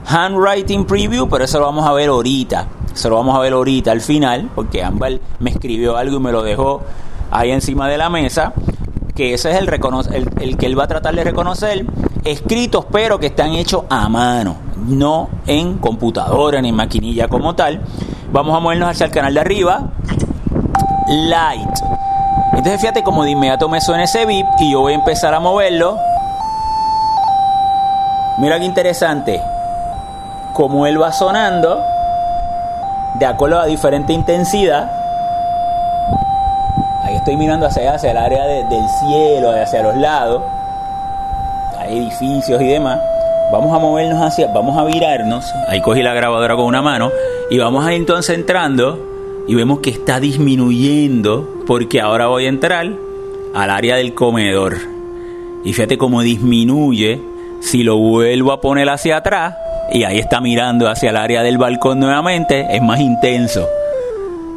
handwriting 0.05 0.85
preview, 0.85 1.29
pero 1.29 1.45
eso 1.45 1.59
lo 1.59 1.65
vamos 1.65 1.87
a 1.87 1.93
ver 1.93 2.09
ahorita, 2.09 2.67
eso 2.93 3.09
lo 3.09 3.15
vamos 3.15 3.35
a 3.37 3.39
ver 3.39 3.53
ahorita 3.53 3.91
al 3.91 4.01
final, 4.01 4.49
porque 4.53 4.83
Amber 4.83 5.21
me 5.39 5.51
escribió 5.51 5.95
algo 5.95 6.17
y 6.17 6.19
me 6.19 6.31
lo 6.33 6.43
dejó 6.43 6.81
ahí 7.33 7.51
encima 7.51 7.89
de 7.89 7.97
la 7.97 8.09
mesa, 8.09 8.53
que 9.15 9.33
ese 9.33 9.51
es 9.51 9.57
el, 9.57 10.57
que 10.57 10.65
él 10.65 10.79
va 10.79 10.85
a 10.85 10.87
tratar 10.87 11.15
de 11.15 11.23
reconocer 11.23 11.85
escritos, 12.23 12.85
pero 12.91 13.19
que 13.19 13.27
están 13.27 13.51
hechos 13.51 13.83
a 13.89 14.07
mano, 14.09 14.55
no 14.87 15.29
en 15.45 15.77
computadora 15.77 16.61
ni 16.61 16.69
en 16.69 16.75
maquinilla 16.75 17.27
como 17.27 17.55
tal. 17.55 17.81
Vamos 18.31 18.55
a 18.55 18.59
movernos 18.59 18.89
hacia 18.89 19.05
el 19.05 19.11
canal 19.11 19.33
de 19.33 19.39
arriba. 19.39 19.81
Light. 21.07 21.79
Entonces 22.53 22.79
fíjate 22.79 23.03
como 23.03 23.23
de 23.23 23.31
inmediato 23.31 23.67
me 23.67 23.81
suena 23.81 24.03
ese 24.03 24.25
beep 24.25 24.45
y 24.59 24.71
yo 24.71 24.81
voy 24.81 24.93
a 24.93 24.95
empezar 24.95 25.33
a 25.33 25.39
moverlo. 25.39 25.97
Mira 28.37 28.57
qué 28.57 28.65
interesante. 28.65 29.41
Como 30.53 30.87
él 30.87 31.01
va 31.01 31.11
sonando, 31.11 31.83
de 33.15 33.25
acuerdo 33.25 33.59
a 33.59 33.65
diferente 33.65 34.13
intensidad. 34.13 35.02
Estoy 37.23 37.37
mirando 37.37 37.67
hacia, 37.67 37.93
hacia 37.93 38.11
el 38.11 38.17
área 38.17 38.45
del 38.45 38.85
cielo, 38.99 39.51
hacia 39.51 39.81
los 39.81 39.95
lados 39.95 40.43
edificios 41.87 42.61
y 42.61 42.67
demás, 42.67 42.99
vamos 43.51 43.73
a 43.73 43.79
movernos 43.79 44.21
hacia, 44.21 44.47
vamos 44.47 44.77
a 44.77 44.83
virarnos, 44.83 45.45
ahí 45.67 45.81
cogí 45.81 46.01
la 46.01 46.13
grabadora 46.13 46.55
con 46.55 46.65
una 46.65 46.81
mano 46.81 47.11
y 47.49 47.57
vamos 47.57 47.85
a 47.85 47.93
ir 47.93 47.99
entonces 47.99 48.35
entrando 48.35 48.99
y 49.47 49.55
vemos 49.55 49.79
que 49.79 49.89
está 49.89 50.19
disminuyendo 50.19 51.63
porque 51.67 52.01
ahora 52.01 52.27
voy 52.27 52.45
a 52.45 52.49
entrar 52.49 52.91
al 53.53 53.69
área 53.69 53.95
del 53.95 54.13
comedor. 54.13 54.77
Y 55.63 55.73
fíjate 55.73 55.97
cómo 55.97 56.21
disminuye 56.21 57.21
si 57.61 57.83
lo 57.83 57.97
vuelvo 57.97 58.51
a 58.51 58.61
poner 58.61 58.89
hacia 58.89 59.17
atrás 59.17 59.55
y 59.91 60.03
ahí 60.03 60.19
está 60.19 60.41
mirando 60.41 60.89
hacia 60.89 61.09
el 61.09 61.17
área 61.17 61.43
del 61.43 61.57
balcón 61.57 61.99
nuevamente, 61.99 62.67
es 62.69 62.81
más 62.81 62.99
intenso. 62.99 63.67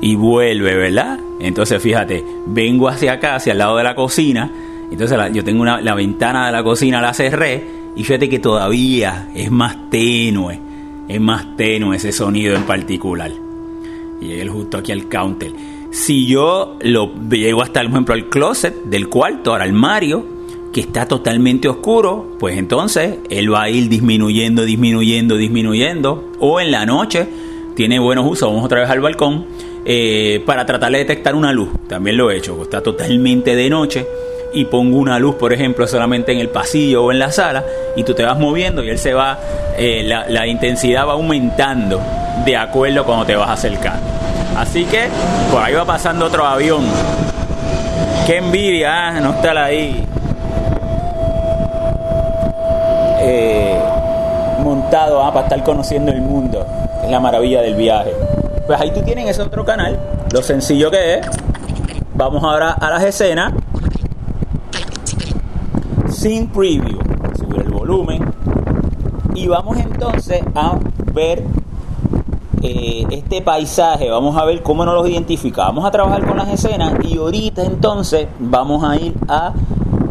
Y 0.00 0.14
vuelve, 0.14 0.74
¿verdad? 0.74 1.18
Entonces 1.40 1.82
fíjate, 1.82 2.24
vengo 2.46 2.88
hacia 2.88 3.12
acá, 3.12 3.36
hacia 3.36 3.52
el 3.52 3.58
lado 3.58 3.76
de 3.76 3.84
la 3.84 3.94
cocina 3.94 4.50
entonces 4.90 5.18
yo 5.32 5.44
tengo 5.44 5.64
la 5.64 5.94
ventana 5.94 6.46
de 6.46 6.52
la 6.52 6.62
cocina, 6.62 7.00
la 7.00 7.12
cerré 7.12 7.64
y 7.96 8.04
fíjate 8.04 8.28
que 8.28 8.38
todavía 8.38 9.28
es 9.34 9.50
más 9.50 9.90
tenue, 9.90 10.60
es 11.08 11.20
más 11.20 11.56
tenue 11.56 11.96
ese 11.96 12.12
sonido 12.12 12.54
en 12.54 12.62
particular. 12.62 13.32
Y 14.20 14.32
él 14.32 14.48
justo 14.48 14.78
aquí 14.78 14.92
al 14.92 15.08
counter. 15.08 15.52
Si 15.90 16.26
yo 16.26 16.76
lo 16.80 17.12
llego 17.28 17.62
hasta, 17.62 17.80
por 17.82 17.90
ejemplo, 17.90 18.14
al 18.14 18.28
closet 18.28 18.84
del 18.84 19.08
cuarto, 19.08 19.54
al 19.54 19.62
armario, 19.62 20.24
que 20.72 20.80
está 20.80 21.06
totalmente 21.06 21.68
oscuro, 21.68 22.36
pues 22.38 22.58
entonces 22.58 23.18
él 23.30 23.52
va 23.52 23.62
a 23.62 23.70
ir 23.70 23.88
disminuyendo, 23.88 24.64
disminuyendo, 24.64 25.36
disminuyendo. 25.36 26.32
O 26.38 26.60
en 26.60 26.70
la 26.70 26.84
noche, 26.86 27.26
tiene 27.74 27.98
buenos 27.98 28.30
usos, 28.30 28.48
vamos 28.48 28.64
otra 28.64 28.80
vez 28.80 28.90
al 28.90 29.00
balcón, 29.00 29.46
eh, 29.88 30.42
para 30.44 30.66
tratar 30.66 30.90
de 30.90 30.98
detectar 30.98 31.36
una 31.36 31.52
luz. 31.52 31.68
También 31.88 32.16
lo 32.16 32.30
he 32.30 32.36
hecho, 32.36 32.60
está 32.60 32.82
totalmente 32.82 33.54
de 33.54 33.70
noche 33.70 34.06
y 34.52 34.64
pongo 34.64 34.98
una 34.98 35.18
luz, 35.18 35.36
por 35.36 35.52
ejemplo, 35.52 35.86
solamente 35.86 36.32
en 36.32 36.38
el 36.38 36.48
pasillo 36.48 37.04
o 37.04 37.12
en 37.12 37.18
la 37.18 37.30
sala, 37.30 37.64
y 37.94 38.02
tú 38.02 38.14
te 38.14 38.24
vas 38.24 38.38
moviendo 38.38 38.82
y 38.82 38.90
él 38.90 38.98
se 38.98 39.12
va, 39.12 39.38
eh, 39.76 40.02
la, 40.04 40.46
intensidad 40.46 41.06
va 41.06 41.12
aumentando 41.12 42.00
de 42.44 42.56
acuerdo 42.56 43.04
cuando 43.04 43.26
te 43.26 43.36
vas 43.36 43.50
acercando. 43.50 44.02
Así 44.56 44.84
que 44.86 45.08
por 45.52 45.62
ahí 45.62 45.74
va 45.74 45.84
pasando 45.84 46.26
otro 46.26 46.44
avión. 46.44 46.84
Qué 48.26 48.38
envidia, 48.38 49.08
¿ah? 49.08 49.20
no 49.20 49.34
estar 49.34 49.56
ahí 49.56 50.04
eh, 53.20 53.78
montado 54.64 55.22
¿ah? 55.22 55.32
para 55.32 55.46
estar 55.46 55.62
conociendo 55.62 56.10
el 56.10 56.22
mundo. 56.22 56.66
Es 57.04 57.10
la 57.10 57.20
maravilla 57.20 57.60
del 57.60 57.74
viaje. 57.74 58.12
Pues 58.66 58.80
ahí 58.80 58.92
tú 58.92 59.02
tienes 59.02 59.28
ese 59.28 59.42
otro 59.42 59.64
canal, 59.64 59.98
lo 60.32 60.42
sencillo 60.42 60.90
que 60.90 61.14
es. 61.18 61.26
Vamos 62.14 62.42
ahora 62.42 62.72
a 62.72 62.90
las 62.90 63.04
escenas. 63.04 63.52
Sin 66.08 66.48
preview, 66.48 66.98
subir 67.38 67.60
el 67.60 67.70
volumen. 67.70 68.32
Y 69.34 69.46
vamos 69.46 69.76
entonces 69.78 70.42
a 70.54 70.78
ver 71.12 71.44
eh, 72.62 73.06
este 73.10 73.42
paisaje, 73.42 74.10
vamos 74.10 74.36
a 74.36 74.44
ver 74.44 74.62
cómo 74.62 74.84
nos 74.84 74.94
los 74.94 75.08
identifica, 75.08 75.62
vamos 75.64 75.84
a 75.84 75.90
trabajar 75.90 76.26
con 76.26 76.38
las 76.38 76.48
escenas 76.48 76.94
y 77.04 77.18
ahorita 77.18 77.62
entonces 77.62 78.26
vamos 78.40 78.82
a 78.82 78.96
ir 78.96 79.14
a 79.28 79.52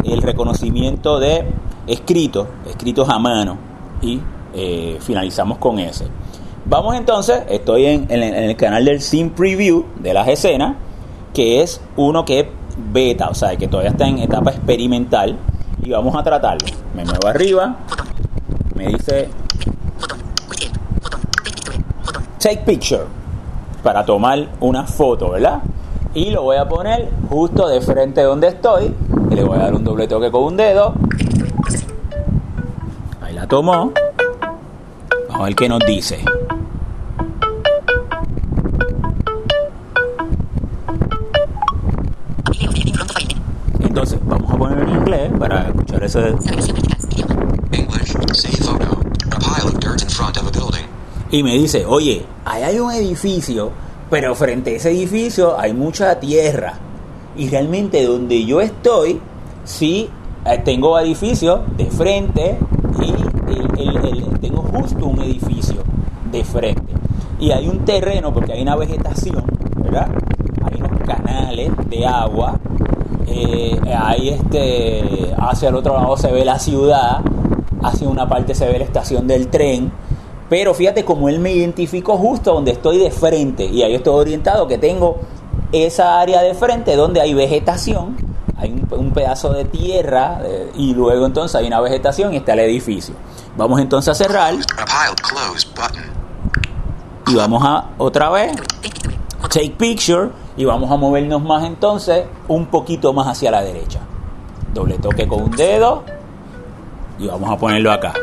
el 0.06 0.22
reconocimiento 0.22 1.20
de 1.20 1.52
escritos, 1.88 2.48
escritos 2.70 3.10
a 3.10 3.20
mano. 3.20 3.58
Y 4.02 4.22
eh, 4.54 4.98
finalizamos 5.02 5.58
con 5.58 5.80
ese. 5.80 6.06
Vamos 6.68 6.96
entonces, 6.96 7.44
estoy 7.50 7.86
en, 7.86 8.10
el 8.10 8.56
canal 8.56 8.86
del 8.86 9.02
Sim 9.02 9.30
Preview 9.30 9.86
de 10.00 10.14
las 10.14 10.28
escenas, 10.28 10.76
que 11.34 11.62
es 11.62 11.80
uno 11.96 12.26
que 12.26 12.40
es 12.40 12.48
beta, 12.92 13.30
o 13.30 13.34
sea, 13.34 13.56
que 13.56 13.68
todavía 13.68 13.92
está 13.92 14.08
en 14.08 14.20
etapa 14.20 14.52
experimental 14.52 15.38
y 15.84 15.92
vamos 15.92 16.16
a 16.16 16.24
tratarlo. 16.24 16.68
Me 16.96 17.06
muevo 17.06 17.28
arriba, 17.28 17.76
me 18.76 18.88
dice 18.88 19.30
take 22.40 22.62
picture 22.66 23.04
para 23.84 24.06
tomar 24.06 24.48
una 24.60 24.86
foto, 24.86 25.32
¿verdad? 25.32 25.62
Y 26.14 26.32
lo 26.32 26.44
voy 26.44 26.58
a 26.58 26.68
poner 26.68 27.10
justo 27.30 27.68
de 27.68 27.82
frente 27.82 28.22
donde 28.22 28.48
estoy 28.48 28.94
le 29.36 29.44
voy 29.44 29.58
a 29.58 29.64
dar 29.64 29.74
un 29.76 29.84
doble 29.84 30.08
toque 30.08 30.32
con 30.32 30.44
un 30.44 30.58
dedo. 30.58 30.94
Ahí 33.22 33.34
la 33.34 33.46
tomó. 33.48 33.92
Vamos 35.28 35.42
a 35.42 35.44
ver 35.44 35.56
qué 35.56 35.68
nos 35.68 35.80
dice. 35.86 36.24
Para 45.96 46.06
escuchar 46.08 46.36
ese. 46.36 46.36
Y 51.32 51.44
me 51.44 51.56
dice, 51.56 51.86
oye, 51.86 52.26
ahí 52.46 52.64
hay 52.64 52.80
un 52.80 52.92
edificio, 52.92 53.72
pero 54.10 54.36
frente 54.36 54.72
a 54.72 54.74
ese 54.76 54.92
edificio 54.92 55.60
hay 55.60 55.74
mucha 55.74 56.20
tierra. 56.20 56.74
Y 57.36 57.50
realmente 57.50 58.04
donde 58.06 58.46
yo 58.46 58.62
estoy, 58.62 59.20
sí 59.64 60.10
eh, 60.46 60.62
tengo 60.64 60.98
edificios 61.00 61.62
de 61.76 61.86
frente 61.88 62.58
y 63.02 64.38
tengo 64.40 64.62
justo 64.62 65.06
un 65.06 65.22
edificio 65.22 65.84
de 66.32 66.44
frente. 66.44 66.94
Y 67.40 67.52
hay 67.52 67.68
un 67.68 67.84
terreno, 67.84 68.34
porque 68.34 68.54
hay 68.54 68.62
una 68.62 68.76
vegetación, 68.76 69.44
¿verdad? 69.78 70.10
Hay 70.64 70.80
unos 70.80 71.00
canales 71.06 71.72
de 71.90 72.06
agua 72.06 72.60
eh, 73.28 73.80
ahí 73.98 74.30
este, 74.30 75.34
hacia 75.38 75.70
el 75.70 75.76
otro 75.76 75.96
lado 75.96 76.16
se 76.18 76.32
ve 76.32 76.46
la 76.46 76.60
ciudad, 76.60 77.22
hacia 77.84 78.08
una 78.08 78.28
parte 78.28 78.56
se 78.56 78.68
ve 78.68 78.80
la 78.80 78.86
estación 78.86 79.28
del 79.28 79.48
tren, 79.48 79.92
pero 80.50 80.74
fíjate 80.74 81.04
como 81.06 81.30
él 81.30 81.40
me 81.40 81.52
identificó 81.54 82.18
justo 82.18 82.54
donde 82.54 82.72
estoy 82.72 82.98
de 82.98 83.12
frente 83.12 83.66
y 83.66 83.84
ahí 83.84 83.96
estoy 83.96 84.14
orientado 84.14 84.68
que 84.68 84.78
tengo 84.78 85.18
esa 85.72 86.20
área 86.20 86.42
de 86.42 86.54
frente 86.54 86.96
donde 86.96 87.22
hay 87.22 87.34
vegetación, 87.34 88.16
hay 88.58 88.72
un, 88.92 89.12
pedazo 89.12 89.52
de 89.52 89.66
tierra 89.66 90.40
eh, 90.44 90.72
y 90.76 90.94
luego 90.94 91.26
entonces 91.26 91.56
hay 91.56 91.68
una 91.68 91.82
vegetación 91.82 92.34
y 92.34 92.38
está 92.38 92.54
el 92.54 92.60
edificio. 92.60 93.16
Vamos 93.58 93.80
entonces 93.82 94.12
a 94.12 94.16
cerrar. 94.16 94.54
Y 97.28 97.36
vamos 97.36 97.64
a 97.66 97.90
otra 97.98 98.30
vez 98.30 98.52
take 99.50 99.72
picture 99.78 100.30
y 100.58 100.66
vamos 100.66 100.92
a 100.92 100.96
movernos 100.96 101.42
más 101.44 101.64
entonces 101.66 102.26
un 102.48 102.68
poquito 102.68 103.14
más 103.14 103.28
hacia 103.28 103.52
la 103.52 103.62
derecha. 103.62 104.00
Doble 104.74 104.98
toque 104.98 105.28
con 105.28 105.44
un 105.44 105.52
dedo 105.52 106.04
y 107.20 107.28
vamos 107.28 107.50
a 107.50 107.58
ponerlo 107.58 107.92
acá. 107.92 108.14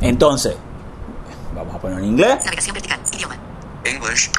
Entonces, 0.00 0.56
vamos 1.54 1.74
a 1.74 1.78
poner 1.78 1.98
en 1.98 2.04
inglés. 2.04 2.44
English, 3.84 4.30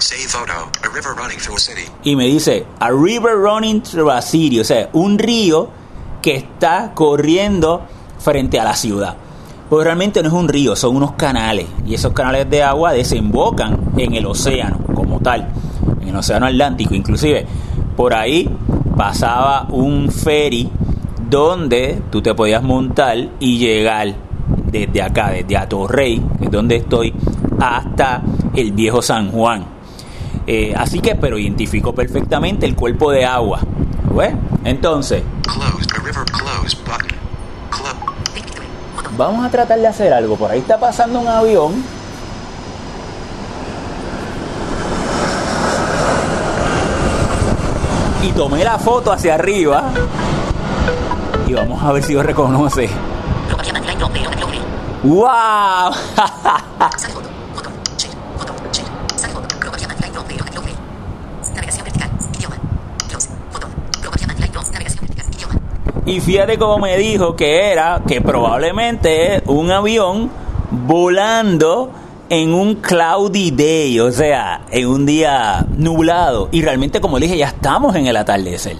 a 0.83 0.89
river 0.89 1.15
running 1.15 1.37
through. 1.37 1.57
Y 2.03 2.15
me 2.15 2.25
dice, 2.25 2.65
a 2.79 2.89
river 2.91 3.35
running 3.37 3.81
through 3.81 4.09
a 4.09 4.21
city. 4.21 4.59
O 4.59 4.63
sea, 4.63 4.89
un 4.93 5.17
río 5.17 5.69
que 6.21 6.35
está 6.35 6.93
corriendo 6.93 7.81
frente 8.19 8.59
a 8.59 8.63
la 8.63 8.75
ciudad. 8.75 9.15
Pues 9.69 9.83
realmente 9.83 10.21
no 10.21 10.29
es 10.29 10.33
un 10.33 10.47
río, 10.47 10.75
son 10.75 10.95
unos 10.95 11.13
canales. 11.13 11.67
Y 11.85 11.93
esos 11.93 12.13
canales 12.13 12.49
de 12.49 12.63
agua 12.63 12.93
desembocan 12.93 13.77
en 13.97 14.13
el 14.13 14.25
océano 14.25 14.77
como 14.93 15.19
tal. 15.19 15.49
En 16.01 16.09
el 16.09 16.15
océano 16.15 16.45
Atlántico. 16.45 16.95
Inclusive, 16.95 17.45
por 17.95 18.13
ahí 18.13 18.49
pasaba 18.95 19.67
un 19.69 20.09
ferry 20.09 20.69
donde 21.29 22.01
tú 22.09 22.21
te 22.21 22.33
podías 22.33 22.63
montar 22.63 23.17
y 23.39 23.57
llegar 23.57 24.15
desde 24.71 25.01
acá, 25.01 25.31
desde 25.31 25.57
Atorrey, 25.57 26.21
que 26.39 26.45
es 26.45 26.51
donde 26.51 26.77
estoy, 26.77 27.13
hasta 27.59 28.21
el 28.55 28.71
viejo 28.71 29.01
San 29.01 29.31
Juan. 29.31 29.65
Eh, 30.45 30.73
así 30.75 30.99
que, 30.99 31.15
pero 31.15 31.37
identifico 31.37 31.93
perfectamente 31.93 32.65
el 32.65 32.75
cuerpo 32.75 33.11
de 33.11 33.25
agua. 33.25 33.59
Bueno, 34.13 34.39
entonces, 34.63 35.23
Closed, 35.43 35.87
a 35.93 35.99
river 36.03 36.25
close 36.25 36.77
button. 36.85 37.07
Close. 37.69 37.95
Victory. 38.33 38.65
Botón. 38.95 39.06
Vamos 39.17 39.45
a 39.45 39.49
tratar 39.49 39.79
de 39.79 39.87
hacer 39.87 40.13
algo. 40.13 40.35
Por 40.35 40.51
ahí 40.51 40.59
está 40.59 40.79
pasando 40.79 41.19
un 41.19 41.27
avión. 41.27 41.83
Y 48.23 48.31
tomé 48.31 48.63
la 48.63 48.77
foto 48.77 49.11
hacia 49.11 49.35
arriba. 49.35 49.85
Y 51.47 51.53
vamos 51.53 51.81
a 51.81 51.91
ver 51.91 52.03
si 52.03 52.13
lo 52.13 52.23
reconoce. 52.23 52.89
¡Wow! 55.03 55.23
Sale 56.97 57.13
foto. 57.13 57.29
Botón. 57.53 57.71
Share. 57.97 58.13
Botón. 58.35 58.55
Share. 58.71 58.87
Sale 59.15 59.33
foto. 59.33 59.47
Propaganda 59.59 59.95
line 60.01 60.11
drop 60.11 60.25
pero 60.27 60.43
doble. 60.53 60.73
Navegación 61.53 61.83
vertical. 61.85 62.09
Idioma. 62.33 62.55
Close. 63.07 63.29
Botón. 63.53 63.71
Propaganda 64.01 64.33
line 64.33 64.51
drop. 64.51 64.65
Navegación 64.73 65.05
vertical. 65.05 65.33
Idioma. 65.33 65.53
Y 66.07 66.21
fíjate 66.21 66.57
cómo 66.57 66.79
me 66.79 66.97
dijo 66.97 67.35
que 67.35 67.69
era 67.69 68.01
que 68.07 68.21
probablemente 68.21 69.43
un 69.45 69.71
avión 69.71 70.31
volando 70.71 71.91
en 72.29 72.53
un 72.53 72.75
cloudy 72.75 73.51
day, 73.51 73.99
o 73.99 74.09
sea, 74.13 74.61
en 74.71 74.87
un 74.87 75.05
día 75.05 75.65
nublado. 75.75 76.47
Y 76.53 76.61
realmente, 76.61 77.01
como 77.01 77.19
le 77.19 77.25
dije, 77.25 77.37
ya 77.37 77.47
estamos 77.47 77.93
en 77.97 78.07
el 78.07 78.15
atardecer. 78.15 78.77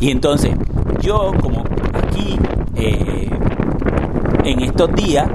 Y 0.00 0.10
entonces, 0.10 0.54
yo 1.00 1.32
como 1.40 1.64
aquí, 1.94 2.38
eh, 2.76 3.30
en 4.44 4.60
estos 4.60 4.94
días, 4.94 5.26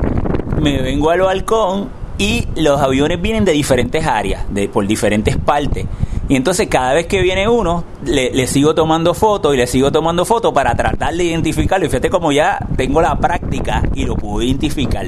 me 0.61 0.79
vengo 0.79 1.09
al 1.09 1.21
balcón 1.21 1.89
y 2.19 2.45
los 2.55 2.79
aviones 2.79 3.19
vienen 3.19 3.45
de 3.45 3.53
diferentes 3.53 4.05
áreas, 4.05 4.43
de, 4.53 4.69
por 4.69 4.85
diferentes 4.85 5.37
partes. 5.37 5.87
Y 6.29 6.35
entonces 6.35 6.67
cada 6.69 6.93
vez 6.93 7.07
que 7.07 7.21
viene 7.21 7.47
uno, 7.47 7.83
le, 8.05 8.31
le 8.31 8.45
sigo 8.45 8.75
tomando 8.75 9.15
fotos 9.15 9.55
y 9.55 9.57
le 9.57 9.65
sigo 9.65 9.91
tomando 9.91 10.25
fotos 10.25 10.53
para 10.53 10.75
tratar 10.75 11.15
de 11.15 11.23
identificarlo. 11.23 11.87
Y 11.87 11.89
fíjate 11.89 12.09
como 12.09 12.31
ya 12.31 12.59
tengo 12.77 13.01
la 13.01 13.17
práctica 13.17 13.81
y 13.95 14.05
lo 14.05 14.15
puedo 14.15 14.41
identificar. 14.43 15.07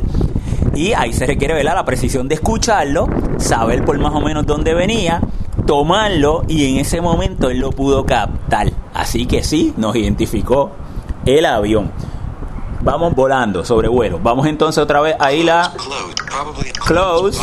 Y 0.73 0.93
ahí 0.93 1.13
se 1.13 1.27
requiere 1.27 1.53
ver 1.53 1.65
la 1.65 1.85
precisión 1.85 2.27
de 2.27 2.35
escucharlo, 2.35 3.07
saber 3.37 3.85
por 3.85 3.99
más 3.99 4.13
o 4.15 4.21
menos 4.21 4.47
dónde 4.47 4.73
venía, 4.73 5.21
tomarlo 5.67 6.43
y 6.47 6.71
en 6.71 6.77
ese 6.77 7.01
momento 7.01 7.49
él 7.51 7.59
lo 7.59 7.71
pudo 7.71 8.03
captar. 8.03 8.71
Así 8.93 9.27
que 9.27 9.43
sí, 9.43 9.73
nos 9.77 9.95
identificó 9.95 10.71
el 11.25 11.45
avión. 11.45 11.91
Vamos 12.81 13.13
volando 13.13 13.63
sobre 13.63 13.87
vuelo. 13.89 14.19
Vamos 14.23 14.47
entonces 14.47 14.81
otra 14.81 15.01
vez 15.01 15.15
ahí 15.19 15.43
la 15.43 15.71
Close. 16.87 17.39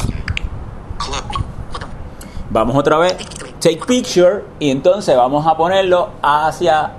Vamos 2.50 2.76
otra 2.76 2.96
vez, 2.96 3.14
take 3.60 3.84
picture, 3.86 4.44
y 4.58 4.70
entonces 4.70 5.16
vamos 5.16 5.46
a 5.46 5.56
ponerlo 5.56 6.10
hacia, 6.22 6.92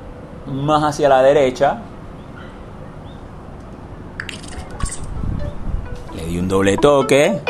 más 0.48 0.84
hacia 0.84 1.10
la 1.10 1.22
derecha. 1.22 1.78
Le 6.16 6.26
di 6.26 6.38
un 6.38 6.48
doble 6.48 6.78
toque. 6.78 7.42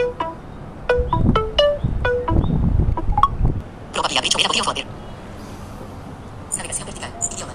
Probabilidad 3.94 4.22
de 4.22 4.30
chover 4.30 4.64
foder. 4.64 4.86
Navegación 6.56 6.86
vertical. 6.88 7.10
Idioma. 7.32 7.54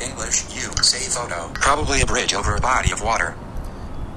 English, 0.00 0.44
you, 0.54 0.70
save 0.82 1.12
photo, 1.12 1.50
probably 1.54 2.02
a 2.02 2.06
bridge 2.06 2.34
over 2.34 2.56
a 2.56 2.60
body 2.60 2.92
of 2.92 3.02
water. 3.02 3.34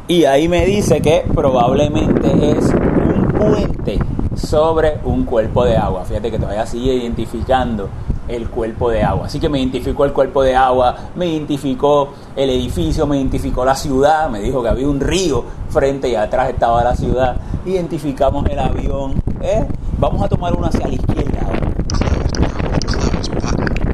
Y 0.08 0.24
ahí 0.24 0.48
me 0.48 0.66
dice 0.66 1.02
que 1.02 1.26
probablemente 1.34 2.52
es 2.52 2.66
un 2.66 3.28
puente 3.34 4.00
sobre 4.38 5.00
un 5.04 5.26
cuerpo 5.26 5.66
de 5.66 5.78
agua. 5.78 6.06
Fíjate 6.06 6.32
que 6.32 6.40
todavía 6.40 6.66
sigue 6.66 6.94
identificando 6.94 7.90
el 8.28 8.50
cuerpo 8.50 8.90
de 8.90 9.04
agua. 9.04 9.28
Así 9.28 9.40
que 9.40 9.50
me 9.50 9.60
identificó 9.60 10.06
el 10.06 10.14
cuerpo 10.14 10.44
de 10.44 10.56
agua, 10.56 10.96
me 11.16 11.28
identificó 11.28 12.10
el 12.36 12.50
edificio, 12.50 13.08
me 13.08 13.18
identificó 13.18 13.66
la 13.66 13.76
ciudad, 13.76 14.30
me 14.30 14.42
dijo 14.42 14.62
que 14.62 14.70
había 14.70 14.88
un 14.88 15.00
río 15.00 15.44
frente 15.70 16.10
y 16.10 16.16
atrás 16.16 16.50
estaba 16.50 16.84
la 16.84 16.96
ciudad. 16.96 17.38
Identificamos 17.66 18.46
el 18.48 18.60
avión. 18.60 19.22
¿eh? 19.42 19.66
Vamos 20.00 20.22
a 20.22 20.28
tomar 20.28 20.54
uno 20.56 20.68
hacia 20.68 20.88
la 20.88 20.94
izquierda. 20.94 21.40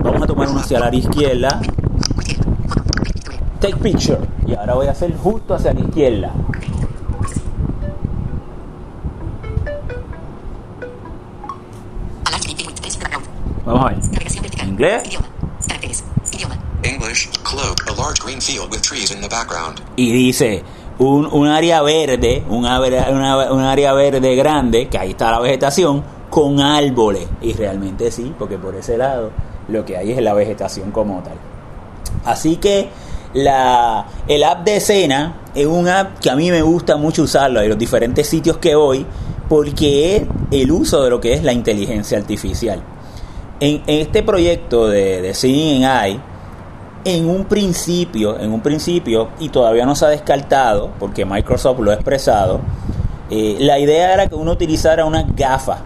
Vamos 0.03 0.21
a 0.21 0.27
tomar 0.27 0.49
uno 0.49 0.59
hacia 0.59 0.79
la 0.79 0.93
izquierda. 0.93 1.61
Take 3.59 3.77
picture. 3.77 4.19
Y 4.45 4.55
ahora 4.55 4.73
voy 4.73 4.87
a 4.87 4.91
hacer 4.91 5.15
justo 5.15 5.53
hacia 5.53 5.73
la 5.73 5.79
izquierda. 5.79 6.31
Vamos 13.65 13.85
a 13.85 13.89
ver. 13.89 13.99
Inglés. 14.67 15.03
English, 16.83 17.29
cloak, 17.43 17.85
a 17.87 17.93
large 18.01 18.19
green 18.21 18.41
field 18.41 18.69
with 18.71 18.81
trees 18.81 19.11
in 19.11 19.21
the 19.21 19.27
background. 19.29 19.79
y 19.95 20.11
dice 20.11 20.63
un, 20.99 21.25
un 21.31 21.47
área 21.47 21.81
verde, 21.81 22.43
un 22.49 22.65
área, 22.65 23.07
una- 23.09 23.51
un 23.53 23.61
área 23.61 23.93
verde 23.93 24.35
grande, 24.35 24.87
que 24.89 24.97
ahí 24.97 25.11
está 25.11 25.31
la 25.31 25.39
vegetación, 25.39 26.03
con 26.29 26.59
árboles. 26.59 27.27
Y 27.41 27.53
realmente 27.53 28.11
sí, 28.11 28.33
porque 28.37 28.57
por 28.57 28.75
ese 28.75 28.97
lado 28.97 29.31
lo 29.69 29.85
que 29.85 29.95
hay 29.97 30.11
es 30.11 30.21
la 30.21 30.33
vegetación 30.33 30.91
como 30.91 31.21
tal. 31.23 31.35
Así 32.25 32.57
que 32.57 32.89
la, 33.33 34.05
el 34.27 34.43
app 34.43 34.65
de 34.65 34.75
escena 34.77 35.37
es 35.55 35.65
un 35.65 35.87
app 35.87 36.19
que 36.19 36.29
a 36.29 36.35
mí 36.35 36.51
me 36.51 36.61
gusta 36.61 36.97
mucho 36.97 37.23
usarlo 37.23 37.61
en 37.61 37.69
los 37.69 37.77
diferentes 37.77 38.27
sitios 38.27 38.57
que 38.57 38.75
voy, 38.75 39.05
porque 39.47 40.17
es 40.17 40.23
el 40.51 40.69
uso 40.71 41.01
de 41.03 41.09
lo 41.09 41.21
que 41.21 41.33
es 41.33 41.43
la 41.43 41.53
inteligencia 41.53 42.17
artificial. 42.17 42.81
En, 43.59 43.81
en 43.87 44.01
este 44.01 44.23
proyecto 44.23 44.87
de, 44.87 45.21
de 45.21 45.33
Seeing 45.33 45.83
en 47.05 47.29
un 47.29 47.45
principio, 47.45 48.39
en 48.39 48.51
un 48.51 48.61
principio, 48.61 49.29
y 49.39 49.49
todavía 49.49 49.85
no 49.85 49.95
se 49.95 50.05
ha 50.05 50.09
descartado, 50.09 50.91
porque 50.99 51.25
Microsoft 51.25 51.79
lo 51.79 51.91
ha 51.91 51.95
expresado, 51.95 52.61
eh, 53.29 53.57
la 53.59 53.79
idea 53.79 54.13
era 54.13 54.27
que 54.27 54.35
uno 54.35 54.51
utilizara 54.51 55.05
unas 55.05 55.35
gafas. 55.35 55.79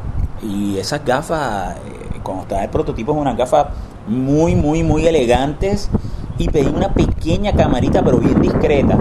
Y 0.43 0.77
esas 0.77 1.03
gafas, 1.06 1.77
eh, 1.77 2.19
cuando 2.21 2.43
estaba 2.43 2.63
el 2.63 2.69
prototipo, 2.69 3.13
es 3.13 3.17
unas 3.17 3.38
gafas 3.38 3.67
muy, 4.08 4.56
muy, 4.56 4.84
muy 4.84 5.08
elegantes. 5.08 5.89
Y 6.38 6.49
pedí 6.49 6.67
una 6.67 6.93
pequeña 6.93 7.53
camarita, 7.53 8.03
pero 8.03 8.19
bien 8.19 8.41
discreta. 8.41 8.97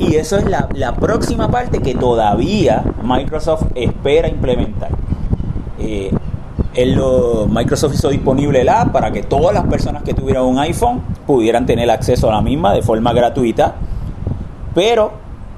Y 0.00 0.16
eso 0.16 0.38
es 0.38 0.44
la, 0.48 0.68
la 0.74 0.94
próxima 0.94 1.50
parte 1.50 1.80
que 1.80 1.94
todavía 1.94 2.82
Microsoft 3.02 3.66
espera 3.74 4.28
implementar. 4.28 4.90
Eh, 5.78 6.10
él 6.74 6.94
lo- 6.94 7.46
Microsoft 7.48 7.94
hizo 7.94 8.08
disponible 8.10 8.60
el 8.60 8.68
app 8.68 8.92
para 8.92 9.10
que 9.12 9.22
todas 9.22 9.54
las 9.54 9.64
personas 9.64 10.02
que 10.02 10.14
tuvieran 10.14 10.44
un 10.44 10.58
iPhone 10.58 11.00
pudieran 11.26 11.66
tener 11.66 11.90
acceso 11.90 12.28
a 12.30 12.34
la 12.34 12.40
misma 12.42 12.72
de 12.72 12.82
forma 12.82 13.12
gratuita. 13.12 13.74
Pero 14.74 15.12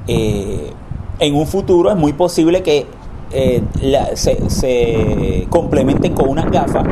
eh, 0.07 0.73
en 1.19 1.35
un 1.35 1.47
futuro 1.47 1.91
es 1.91 1.97
muy 1.97 2.13
posible 2.13 2.63
que 2.63 2.87
eh, 3.33 3.63
la- 3.83 4.15
se, 4.17 5.47
complementen 5.51 6.13
con 6.15 6.29
unas 6.29 6.51
gafas 6.51 6.85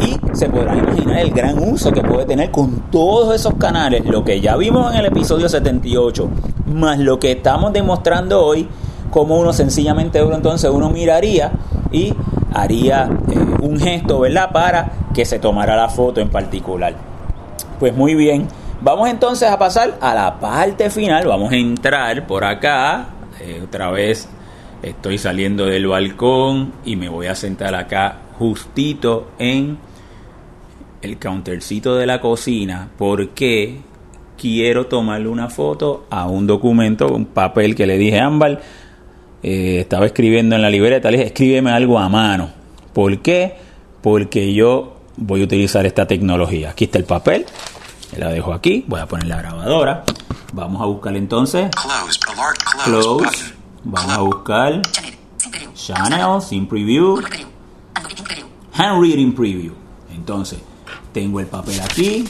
y 0.00 0.36
se 0.36 0.48
podrán 0.48 0.78
imaginar 0.78 1.18
el 1.18 1.30
gran 1.30 1.58
uso 1.58 1.90
que 1.90 2.02
puede 2.02 2.26
tener 2.26 2.50
con 2.50 2.82
todos 2.90 3.34
esos 3.34 3.54
canales, 3.54 4.04
lo 4.04 4.24
que 4.24 4.40
ya 4.40 4.56
vimos 4.56 4.92
en 4.92 5.00
el 5.00 5.06
episodio 5.06 5.48
78, 5.48 6.28
más 6.74 6.98
lo 6.98 7.18
que 7.18 7.32
estamos 7.32 7.72
demostrando 7.72 8.44
hoy, 8.44 8.68
como 9.10 9.38
uno 9.38 9.52
sencillamente 9.52 10.18
entonces 10.18 10.70
uno 10.72 10.90
miraría 10.90 11.52
y 11.92 12.12
haría 12.52 13.08
eh, 13.30 13.43
un 13.64 13.78
gesto, 13.80 14.20
¿verdad? 14.20 14.50
Para 14.52 14.92
que 15.14 15.24
se 15.24 15.38
tomara 15.38 15.76
la 15.76 15.88
foto 15.88 16.20
en 16.20 16.28
particular. 16.28 16.94
Pues 17.78 17.94
muy 17.94 18.14
bien, 18.14 18.46
vamos 18.80 19.08
entonces 19.08 19.48
a 19.48 19.58
pasar 19.58 19.96
a 20.00 20.14
la 20.14 20.38
parte 20.38 20.90
final, 20.90 21.26
vamos 21.26 21.52
a 21.52 21.56
entrar 21.56 22.26
por 22.26 22.44
acá, 22.44 23.08
eh, 23.40 23.60
otra 23.64 23.90
vez 23.90 24.28
estoy 24.82 25.18
saliendo 25.18 25.66
del 25.66 25.86
balcón 25.86 26.72
y 26.84 26.96
me 26.96 27.08
voy 27.08 27.26
a 27.26 27.34
sentar 27.34 27.74
acá 27.74 28.18
justito 28.38 29.30
en 29.38 29.78
el 31.02 31.18
countercito 31.18 31.96
de 31.96 32.06
la 32.06 32.20
cocina 32.20 32.88
porque 32.98 33.78
quiero 34.36 34.86
tomarle 34.86 35.28
una 35.28 35.48
foto 35.48 36.06
a 36.10 36.26
un 36.26 36.46
documento, 36.46 37.08
un 37.08 37.26
papel 37.26 37.74
que 37.74 37.86
le 37.86 37.96
dije 37.98 38.20
a 38.20 38.26
Ámbar. 38.26 38.60
eh, 39.42 39.78
estaba 39.80 40.06
escribiendo 40.06 40.56
en 40.56 40.62
la 40.62 40.70
libreta, 40.70 41.10
le 41.10 41.18
dije, 41.18 41.28
escríbeme 41.28 41.70
algo 41.70 41.98
a 41.98 42.08
mano. 42.08 42.63
¿Por 42.94 43.18
qué? 43.20 43.56
Porque 44.02 44.54
yo 44.54 44.96
voy 45.16 45.42
a 45.42 45.44
utilizar 45.44 45.84
esta 45.86 46.06
tecnología. 46.06 46.70
Aquí 46.70 46.84
está 46.84 46.98
el 46.98 47.04
papel, 47.04 47.44
la 48.16 48.28
dejo 48.30 48.52
aquí, 48.54 48.84
voy 48.86 49.00
a 49.00 49.06
poner 49.06 49.26
la 49.26 49.38
grabadora. 49.38 50.04
Vamos 50.52 50.80
a 50.80 50.86
buscar 50.86 51.16
entonces 51.16 51.68
Close. 51.70 52.20
Close. 52.84 53.54
Vamos 53.84 54.12
a 54.12 54.20
buscar 54.20 54.82
Channel. 55.74 56.40
Sin 56.40 56.66
preview. 56.68 57.20
Channel, 58.76 59.12
sin 59.12 59.34
preview. 59.34 59.72
Entonces, 60.14 60.58
tengo 61.12 61.40
el 61.40 61.46
papel 61.46 61.80
aquí, 61.80 62.24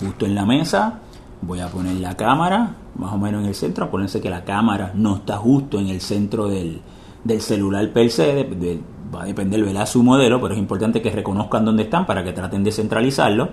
justo 0.00 0.26
en 0.26 0.34
la 0.34 0.44
mesa. 0.44 1.00
Voy 1.40 1.60
a 1.60 1.68
poner 1.68 1.94
la 1.96 2.16
cámara, 2.16 2.74
más 2.96 3.12
o 3.12 3.18
menos 3.18 3.42
en 3.42 3.48
el 3.48 3.54
centro. 3.54 3.84
Acuérdense 3.84 4.20
que 4.20 4.28
la 4.30 4.44
cámara 4.44 4.92
no 4.94 5.16
está 5.16 5.36
justo 5.36 5.78
en 5.78 5.88
el 5.88 6.00
centro 6.00 6.48
del, 6.48 6.80
del 7.24 7.40
celular 7.40 7.88
per 7.92 8.10
se. 8.10 8.34
de- 8.34 8.44
de- 8.44 8.80
va 9.14 9.22
a 9.22 9.24
depender, 9.26 9.62
¿verdad? 9.64 9.86
Su 9.86 10.02
modelo, 10.02 10.40
pero 10.40 10.54
es 10.54 10.58
importante 10.60 11.02
que 11.02 11.10
reconozcan 11.10 11.64
dónde 11.64 11.84
están 11.84 12.06
para 12.06 12.24
que 12.24 12.32
traten 12.32 12.64
de 12.64 12.72
centralizarlo. 12.72 13.50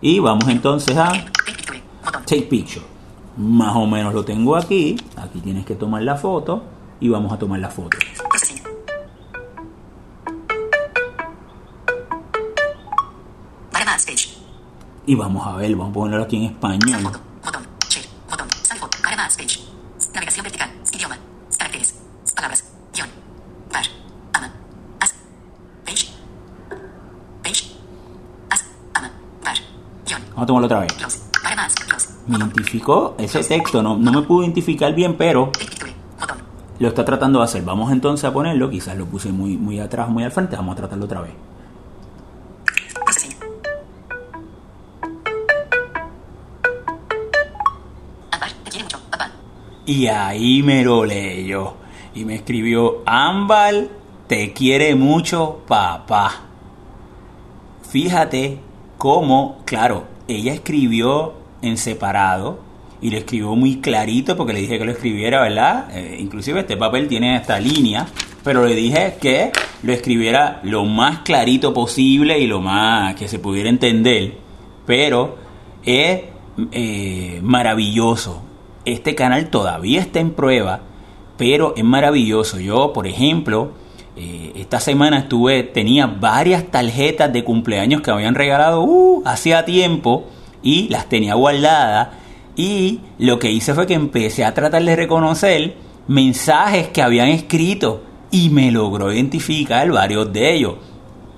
Y 0.00 0.18
vamos 0.18 0.48
entonces 0.48 0.96
a 0.96 1.12
Take 2.26 2.42
picture. 2.42 2.84
Más 3.36 3.74
o 3.76 3.86
menos 3.86 4.14
lo 4.14 4.24
tengo 4.24 4.56
aquí. 4.56 4.96
Aquí 5.16 5.40
tienes 5.40 5.64
que 5.64 5.74
tomar 5.74 6.02
la 6.02 6.16
foto 6.16 6.62
y 7.00 7.08
vamos 7.08 7.32
a 7.32 7.38
tomar 7.38 7.60
la 7.60 7.68
foto. 7.68 7.98
Y 15.06 15.14
vamos 15.16 15.44
a 15.44 15.56
ver, 15.56 15.74
vamos 15.74 15.90
a 15.90 15.94
ponerlo 15.94 16.24
aquí 16.24 16.36
en 16.36 16.44
español. 16.44 17.02
foto. 17.02 17.20
Botón. 17.44 17.62
Share. 17.88 18.06
Botón. 18.30 18.46
Scan 18.64 18.78
foto. 18.78 18.98
Para 19.02 19.16
más 19.16 19.36
page. 19.36 19.58
Navegación 20.14 20.44
vertical. 20.44 20.70
Idioma. 20.92 21.18
Caracteres. 21.58 21.94
Palabras. 22.36 22.64
Guión. 22.94 23.08
Var. 23.72 23.86
Ama. 24.34 24.52
As. 25.00 25.14
Page. 25.84 26.12
Page. 27.42 27.72
As. 28.50 28.64
Ama. 28.94 29.10
Var. 29.42 29.56
Guión. 29.56 29.99
Vamos 30.18 30.42
a 30.42 30.46
tomarlo 30.46 30.66
otra 30.66 30.80
vez. 30.80 30.92
Me 32.26 32.36
identificó 32.36 33.14
ese 33.18 33.42
texto, 33.42 33.82
no, 33.82 33.96
no 33.96 34.12
me 34.12 34.22
pudo 34.22 34.42
identificar 34.42 34.94
bien, 34.94 35.16
pero 35.16 35.50
lo 36.78 36.88
está 36.88 37.04
tratando 37.04 37.38
de 37.38 37.44
hacer. 37.44 37.62
Vamos 37.62 37.92
entonces 37.92 38.24
a 38.24 38.32
ponerlo, 38.32 38.70
quizás 38.70 38.96
lo 38.96 39.06
puse 39.06 39.30
muy, 39.30 39.56
muy 39.56 39.78
atrás, 39.80 40.08
muy 40.08 40.24
al 40.24 40.32
frente, 40.32 40.56
vamos 40.56 40.74
a 40.74 40.76
tratarlo 40.76 41.04
otra 41.04 41.20
vez. 41.20 41.32
Y 49.86 50.06
ahí 50.06 50.62
me 50.62 50.84
lo 50.84 51.04
leyó. 51.04 51.74
Y 52.14 52.24
me 52.24 52.36
escribió, 52.36 53.02
Ámbar, 53.06 53.88
te 54.28 54.52
quiere 54.52 54.94
mucho 54.94 55.62
papá. 55.66 56.32
Fíjate 57.82 58.69
cómo, 59.00 59.56
claro, 59.64 60.04
ella 60.28 60.52
escribió 60.52 61.32
en 61.62 61.78
separado 61.78 62.58
y 63.00 63.10
lo 63.10 63.16
escribió 63.16 63.56
muy 63.56 63.76
clarito 63.80 64.36
porque 64.36 64.52
le 64.52 64.60
dije 64.60 64.78
que 64.78 64.84
lo 64.84 64.92
escribiera, 64.92 65.40
¿verdad? 65.40 65.88
Eh, 65.96 66.18
inclusive 66.20 66.60
este 66.60 66.76
papel 66.76 67.08
tiene 67.08 67.34
esta 67.34 67.58
línea, 67.58 68.06
pero 68.44 68.66
le 68.66 68.74
dije 68.74 69.16
que 69.18 69.52
lo 69.82 69.94
escribiera 69.94 70.60
lo 70.64 70.84
más 70.84 71.20
clarito 71.20 71.72
posible 71.72 72.38
y 72.40 72.46
lo 72.46 72.60
más 72.60 73.14
que 73.14 73.26
se 73.26 73.38
pudiera 73.38 73.70
entender. 73.70 74.34
Pero 74.84 75.38
es 75.82 76.20
eh, 76.70 77.40
maravilloso. 77.42 78.42
Este 78.84 79.14
canal 79.14 79.48
todavía 79.48 80.02
está 80.02 80.20
en 80.20 80.32
prueba, 80.32 80.82
pero 81.38 81.72
es 81.74 81.84
maravilloso. 81.84 82.60
Yo, 82.60 82.92
por 82.92 83.06
ejemplo, 83.06 83.72
eh, 84.22 84.52
esta 84.56 84.80
semana 84.80 85.20
estuve, 85.20 85.62
tenía 85.62 86.06
varias 86.06 86.70
tarjetas 86.70 87.32
de 87.32 87.42
cumpleaños 87.42 88.02
que 88.02 88.10
habían 88.10 88.34
regalado 88.34 88.82
uh, 88.82 89.22
hacía 89.24 89.64
tiempo 89.64 90.26
y 90.62 90.90
las 90.90 91.08
tenía 91.08 91.36
guardadas. 91.36 92.08
Y 92.54 93.00
lo 93.18 93.38
que 93.38 93.50
hice 93.50 93.72
fue 93.72 93.86
que 93.86 93.94
empecé 93.94 94.44
a 94.44 94.52
tratar 94.52 94.84
de 94.84 94.94
reconocer 94.94 95.74
mensajes 96.06 96.88
que 96.88 97.00
habían 97.00 97.28
escrito 97.28 98.02
y 98.30 98.50
me 98.50 98.70
logró 98.70 99.10
identificar 99.10 99.90
varios 99.90 100.30
de 100.30 100.54
ellos. 100.54 100.74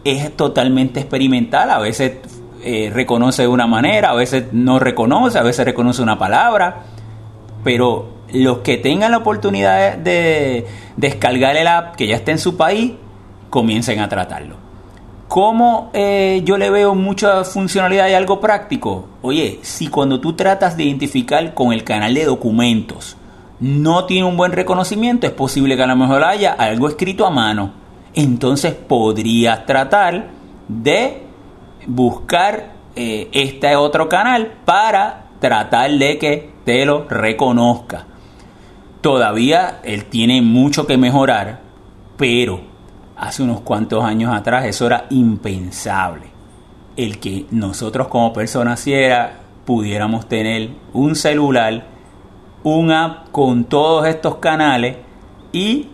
Es 0.02 0.36
totalmente 0.36 0.98
experimental, 0.98 1.70
a 1.70 1.78
veces 1.78 2.14
eh, 2.64 2.90
reconoce 2.92 3.42
de 3.42 3.48
una 3.48 3.68
manera, 3.68 4.10
a 4.10 4.14
veces 4.16 4.46
no 4.50 4.80
reconoce, 4.80 5.38
a 5.38 5.42
veces 5.42 5.64
reconoce 5.64 6.02
una 6.02 6.18
palabra, 6.18 6.82
pero 7.62 8.21
los 8.32 8.58
que 8.58 8.76
tengan 8.78 9.10
la 9.10 9.18
oportunidad 9.18 9.96
de, 9.96 10.10
de 10.10 10.66
descargar 10.96 11.56
el 11.56 11.66
app 11.66 11.96
que 11.96 12.06
ya 12.06 12.16
esté 12.16 12.32
en 12.32 12.38
su 12.38 12.56
país, 12.56 12.92
comiencen 13.50 14.00
a 14.00 14.08
tratarlo. 14.08 14.56
¿Cómo 15.32 15.90
eh, 15.94 16.42
yo 16.44 16.58
le 16.58 16.68
veo 16.68 16.94
mucha 16.94 17.42
funcionalidad 17.44 18.06
y 18.08 18.12
algo 18.12 18.38
práctico? 18.38 19.08
Oye, 19.22 19.60
si 19.62 19.88
cuando 19.88 20.20
tú 20.20 20.34
tratas 20.34 20.76
de 20.76 20.84
identificar 20.84 21.54
con 21.54 21.72
el 21.72 21.84
canal 21.84 22.12
de 22.12 22.26
documentos 22.26 23.16
no 23.58 24.04
tiene 24.04 24.26
un 24.26 24.36
buen 24.36 24.52
reconocimiento, 24.52 25.26
es 25.26 25.32
posible 25.32 25.74
que 25.74 25.84
a 25.84 25.86
lo 25.86 25.96
mejor 25.96 26.22
haya 26.22 26.52
algo 26.52 26.86
escrito 26.86 27.24
a 27.24 27.30
mano. 27.30 27.72
Entonces 28.12 28.74
podrías 28.74 29.64
tratar 29.64 30.26
de 30.68 31.22
buscar 31.86 32.72
eh, 32.94 33.30
este 33.32 33.74
otro 33.74 34.10
canal 34.10 34.52
para 34.66 35.28
tratar 35.40 35.92
de 35.92 36.18
que 36.18 36.50
te 36.66 36.84
lo 36.84 37.08
reconozca. 37.08 38.04
Todavía 39.02 39.80
él 39.82 40.04
tiene 40.04 40.42
mucho 40.42 40.86
que 40.86 40.96
mejorar, 40.96 41.60
pero 42.16 42.60
hace 43.16 43.42
unos 43.42 43.60
cuantos 43.62 44.04
años 44.04 44.32
atrás 44.32 44.64
eso 44.64 44.86
era 44.86 45.06
impensable. 45.10 46.26
El 46.96 47.18
que 47.18 47.46
nosotros 47.50 48.06
como 48.06 48.32
personas 48.32 48.78
ciera 48.78 49.40
pudiéramos 49.64 50.28
tener 50.28 50.70
un 50.92 51.16
celular, 51.16 51.84
un 52.62 52.92
app 52.92 53.30
con 53.32 53.64
todos 53.64 54.06
estos 54.06 54.36
canales 54.36 54.98
y 55.50 55.88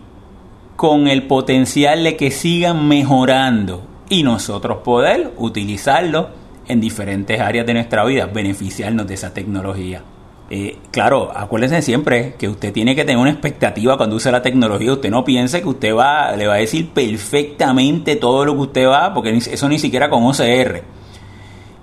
con 0.75 1.07
el 1.07 1.23
potencial 1.23 2.03
de 2.03 2.15
que 2.15 2.29
sigan 2.29 2.87
mejorando 2.87 3.81
y 4.07 4.21
nosotros 4.21 4.83
poder 4.83 5.33
utilizarlo 5.37 6.29
en 6.67 6.79
diferentes 6.79 7.39
áreas 7.41 7.65
de 7.65 7.73
nuestra 7.73 8.05
vida, 8.05 8.27
beneficiarnos 8.27 9.07
de 9.07 9.15
esa 9.15 9.33
tecnología. 9.33 10.03
Eh, 10.51 10.79
claro, 10.89 11.31
acuérdense 11.35 11.81
siempre 11.83 12.33
que 12.37 12.47
usted 12.47 12.73
tiene 12.73 12.95
que 12.95 13.05
tener 13.05 13.17
una 13.17 13.29
expectativa 13.29 13.97
cuando 13.97 14.15
use 14.15 14.31
la 14.31 14.41
tecnología. 14.41 14.93
Usted 14.93 15.11
no 15.11 15.23
piense 15.23 15.61
que 15.61 15.67
usted 15.67 15.95
va, 15.95 16.35
le 16.35 16.47
va 16.47 16.55
a 16.55 16.57
decir 16.57 16.89
perfectamente 16.89 18.15
todo 18.15 18.45
lo 18.45 18.55
que 18.55 18.61
usted 18.61 18.87
va, 18.87 19.13
porque 19.13 19.37
eso 19.37 19.69
ni 19.69 19.77
siquiera 19.77 20.09
con 20.09 20.25
OCR. 20.25 20.83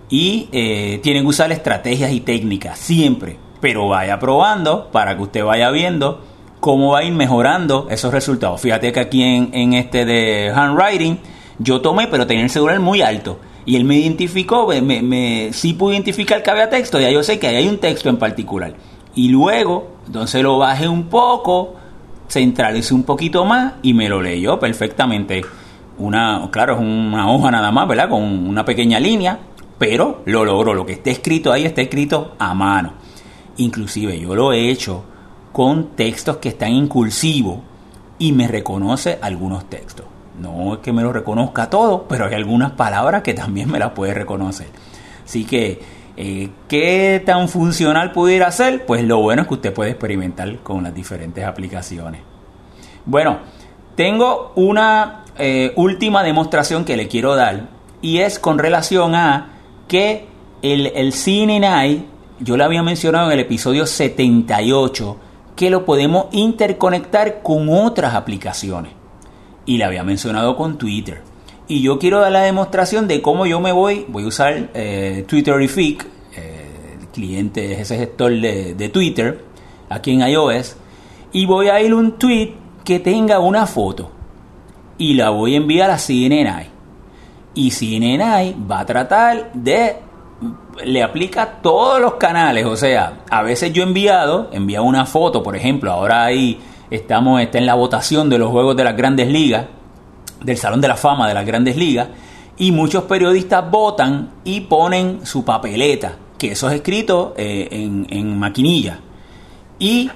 Y 0.08 0.48
eh, 0.52 1.00
tienen 1.02 1.22
que 1.22 1.28
usar 1.28 1.52
estrategias 1.52 2.12
y 2.12 2.20
técnicas 2.20 2.78
siempre, 2.78 3.36
pero 3.60 3.88
vaya 3.88 4.18
probando 4.18 4.90
para 4.90 5.16
que 5.16 5.22
usted 5.22 5.44
vaya 5.44 5.70
viendo 5.70 6.24
cómo 6.58 6.92
va 6.92 7.00
a 7.00 7.04
ir 7.04 7.12
mejorando 7.12 7.86
esos 7.90 8.12
resultados. 8.12 8.60
Fíjate 8.60 8.92
que 8.92 9.00
aquí 9.00 9.22
en, 9.22 9.50
en 9.52 9.74
este 9.74 10.04
de 10.04 10.50
handwriting 10.50 11.18
yo 11.58 11.80
tomé, 11.80 12.08
pero 12.08 12.26
tenía 12.26 12.42
el 12.42 12.50
celular 12.50 12.80
muy 12.80 13.02
alto. 13.02 13.38
Y 13.66 13.74
él 13.74 13.84
me 13.84 13.98
identificó, 13.98 14.68
me, 14.68 15.02
me, 15.02 15.52
sí 15.52 15.72
pude 15.72 15.94
identificar 15.94 16.40
que 16.42 16.50
había 16.50 16.70
texto, 16.70 17.00
ya 17.00 17.10
yo 17.10 17.24
sé 17.24 17.40
que 17.40 17.48
ahí 17.48 17.56
hay 17.56 17.68
un 17.68 17.78
texto 17.78 18.08
en 18.08 18.16
particular. 18.16 18.74
Y 19.16 19.28
luego, 19.28 19.96
entonces 20.06 20.40
lo 20.42 20.58
bajé 20.58 20.88
un 20.88 21.08
poco, 21.08 21.74
centralicé 22.28 22.94
un 22.94 23.02
poquito 23.02 23.44
más 23.44 23.74
y 23.82 23.92
me 23.92 24.08
lo 24.08 24.22
leyó 24.22 24.60
perfectamente. 24.60 25.42
Una, 25.98 26.48
claro, 26.52 26.74
es 26.74 26.80
una 26.80 27.30
hoja 27.30 27.50
nada 27.50 27.72
más, 27.72 27.88
¿verdad? 27.88 28.08
Con 28.08 28.22
una 28.22 28.64
pequeña 28.64 29.00
línea, 29.00 29.38
pero 29.78 30.22
lo 30.26 30.44
logró. 30.44 30.72
Lo 30.72 30.86
que 30.86 30.92
está 30.92 31.10
escrito 31.10 31.52
ahí 31.52 31.64
está 31.64 31.82
escrito 31.82 32.36
a 32.38 32.54
mano. 32.54 32.92
Inclusive 33.56 34.18
yo 34.20 34.34
lo 34.36 34.52
he 34.52 34.70
hecho 34.70 35.02
con 35.52 35.96
textos 35.96 36.36
que 36.36 36.50
están 36.50 36.72
en 36.72 36.86
cursivo 36.86 37.62
y 38.18 38.32
me 38.32 38.46
reconoce 38.46 39.18
algunos 39.20 39.68
textos. 39.68 40.06
No 40.40 40.74
es 40.74 40.80
que 40.80 40.92
me 40.92 41.02
lo 41.02 41.12
reconozca 41.12 41.70
todo, 41.70 42.06
pero 42.08 42.26
hay 42.26 42.34
algunas 42.34 42.72
palabras 42.72 43.22
que 43.22 43.34
también 43.34 43.70
me 43.70 43.78
las 43.78 43.92
puede 43.92 44.14
reconocer. 44.14 44.68
Así 45.24 45.44
que, 45.44 45.80
eh, 46.16 46.50
¿qué 46.68 47.22
tan 47.24 47.48
funcional 47.48 48.12
pudiera 48.12 48.50
ser? 48.52 48.84
Pues 48.86 49.02
lo 49.04 49.18
bueno 49.20 49.42
es 49.42 49.48
que 49.48 49.54
usted 49.54 49.74
puede 49.74 49.90
experimentar 49.90 50.58
con 50.58 50.82
las 50.82 50.94
diferentes 50.94 51.44
aplicaciones. 51.44 52.20
Bueno, 53.04 53.38
tengo 53.94 54.52
una 54.56 55.24
eh, 55.38 55.72
última 55.76 56.22
demostración 56.22 56.84
que 56.84 56.96
le 56.96 57.08
quiero 57.08 57.34
dar 57.34 57.68
y 58.02 58.18
es 58.18 58.38
con 58.38 58.58
relación 58.58 59.14
a 59.14 59.52
que 59.88 60.26
el, 60.62 60.86
el 60.88 61.12
CNI, 61.12 62.06
yo 62.40 62.56
le 62.56 62.64
había 62.64 62.82
mencionado 62.82 63.26
en 63.26 63.32
el 63.32 63.40
episodio 63.40 63.86
78, 63.86 65.16
que 65.54 65.70
lo 65.70 65.84
podemos 65.84 66.26
interconectar 66.32 67.42
con 67.42 67.68
otras 67.70 68.14
aplicaciones. 68.14 68.92
Y 69.66 69.76
le 69.78 69.84
había 69.84 70.04
mencionado 70.04 70.56
con 70.56 70.78
Twitter. 70.78 71.22
Y 71.68 71.82
yo 71.82 71.98
quiero 71.98 72.20
dar 72.20 72.32
la 72.32 72.42
demostración 72.42 73.08
de 73.08 73.20
cómo 73.20 73.44
yo 73.44 73.60
me 73.60 73.72
voy, 73.72 74.06
voy 74.08 74.24
a 74.24 74.26
usar 74.28 74.70
eh, 74.72 75.24
Twitterific, 75.28 76.06
eh, 76.36 76.98
cliente, 77.12 77.80
ese 77.80 77.98
gestor 77.98 78.32
de, 78.40 78.74
de 78.74 78.88
Twitter, 78.88 79.44
aquí 79.88 80.12
en 80.12 80.20
iOS, 80.20 80.76
y 81.32 81.44
voy 81.44 81.68
a 81.68 81.80
ir 81.80 81.92
un 81.92 82.12
tweet 82.12 82.54
que 82.84 83.00
tenga 83.00 83.40
una 83.40 83.66
foto 83.66 84.12
y 84.96 85.14
la 85.14 85.30
voy 85.30 85.54
a 85.54 85.56
enviar 85.56 85.90
a 85.90 85.98
CNNI. 85.98 86.70
Y 87.54 87.70
CNNI 87.70 88.54
va 88.70 88.80
a 88.80 88.86
tratar 88.86 89.52
de 89.52 89.96
le 90.84 91.02
aplica 91.02 91.46
todos 91.62 92.00
los 92.00 92.14
canales, 92.14 92.66
o 92.66 92.76
sea, 92.76 93.20
a 93.30 93.42
veces 93.42 93.72
yo 93.72 93.82
he 93.82 93.86
enviado, 93.86 94.50
enviado 94.52 94.84
una 94.84 95.06
foto, 95.06 95.42
por 95.42 95.56
ejemplo, 95.56 95.90
ahora 95.90 96.24
ahí 96.24 96.60
estamos 96.90 97.40
está 97.40 97.58
en 97.58 97.66
la 97.66 97.74
votación 97.74 98.28
de 98.28 98.38
los 98.38 98.50
juegos 98.50 98.76
de 98.76 98.84
las 98.84 98.96
Grandes 98.96 99.28
Ligas, 99.28 99.66
del 100.42 100.56
Salón 100.56 100.80
de 100.80 100.88
la 100.88 100.96
Fama 100.96 101.28
de 101.28 101.34
las 101.34 101.46
Grandes 101.46 101.76
Ligas, 101.76 102.08
y 102.58 102.72
muchos 102.72 103.04
periodistas 103.04 103.70
votan 103.70 104.30
y 104.44 104.60
ponen 104.62 105.26
su 105.26 105.44
papeleta, 105.44 106.16
que 106.38 106.52
eso 106.52 106.68
es 106.68 106.74
escrito 106.74 107.34
eh, 107.36 107.68
en, 107.70 108.38
maquinilla. 108.38 109.00
Y 109.78 110.10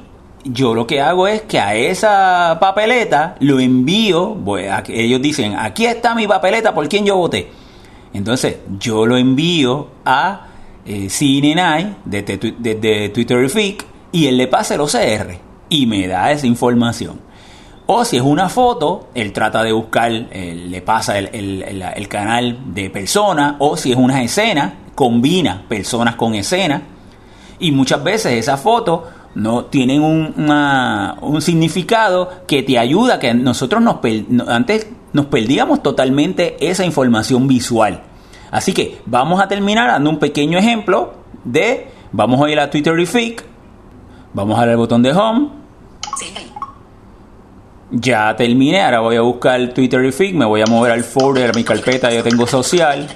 yo 0.45 0.75
lo 0.75 0.87
que 0.87 1.01
hago 1.03 1.29
es 1.29 1.43
que 1.43 1.59
a 1.59 1.75
esa 1.75 2.57
papeleta 2.61 3.37
lo 3.41 3.61
envío, 3.61 4.39
ellos 4.89 5.21
dicen, 5.21 5.55
aquí 5.59 5.85
está 5.85 6.15
mi 6.15 6.27
papeleta 6.27 6.73
por 6.75 6.89
quien 6.89 7.05
yo 7.05 7.17
voté. 7.17 7.51
Entonces 8.13 8.59
yo 8.79 9.07
lo 9.07 9.17
envío 9.17 9.89
a 10.05 10.47
eh, 10.87 11.09
CNN 11.11 11.97
desde, 12.05 12.55
desde 12.59 13.11
Twitterific 13.11 13.85
y 14.13 14.27
él 14.27 14.39
le 14.39 14.49
pasa 14.49 14.75
el 14.75 14.81
OCR 14.81 15.50
y 15.71 15.87
me 15.87 16.07
da 16.07 16.31
esa 16.31 16.47
información. 16.47 17.19
O 17.87 18.05
si 18.05 18.19
es 18.19 18.23
una 18.23 18.49
foto, 18.49 19.09
él 19.15 19.33
trata 19.33 19.63
de 19.65 19.73
buscar, 19.73 20.13
le 20.13 20.83
pasa 20.83 21.19
el, 21.19 21.63
el, 21.63 22.09
canal 22.09 22.59
de 22.73 22.89
persona. 22.89 23.57
O 23.59 23.77
si 23.77 23.91
es 23.91 23.97
una 23.97 24.23
escena, 24.23 24.75
combina 24.95 25.65
personas 25.69 26.15
con 26.15 26.35
escena. 26.35 26.83
Y 27.59 27.73
muchas 27.73 28.05
veces 28.05 28.35
esa 28.35 28.57
foto 28.57 29.09
no 29.35 29.65
tienen 29.65 30.03
un, 30.03 30.35
un 31.21 31.43
significado 31.43 32.31
que 32.47 32.63
te 32.63 32.79
ayuda, 32.79 33.19
que 33.19 33.35
nosotros 33.35 33.83
nos 33.83 33.97
antes 34.47 34.87
nos 35.13 35.27
perdíamos 35.27 35.83
totalmente 35.83 36.57
esa 36.61 36.85
información 36.85 37.49
visual. 37.49 38.03
Así 38.51 38.73
que 38.73 39.01
vamos 39.07 39.41
a 39.41 39.49
terminar 39.49 39.89
dando 39.89 40.11
un 40.11 40.19
pequeño 40.19 40.59
ejemplo 40.59 41.15
de, 41.45 41.89
vamos 42.13 42.41
a 42.41 42.51
ir 42.51 42.61
a 42.61 42.71
Twitterific, 42.71 43.45
vamos 44.33 44.57
a 44.59 44.61
dar 44.61 44.71
el 44.71 44.77
botón 44.77 45.03
de 45.03 45.13
home. 45.13 45.60
Ya 47.93 48.37
terminé, 48.37 48.83
ahora 48.83 49.01
voy 49.01 49.17
a 49.17 49.21
buscar 49.21 49.75
Twitterific, 49.75 50.35
me 50.35 50.45
voy 50.45 50.61
a 50.61 50.67
mover 50.67 50.93
al 50.93 51.03
folder, 51.03 51.51
a 51.51 51.53
mi 51.53 51.65
carpeta, 51.65 52.13
yo 52.13 52.23
tengo 52.23 52.47
social. 52.47 53.09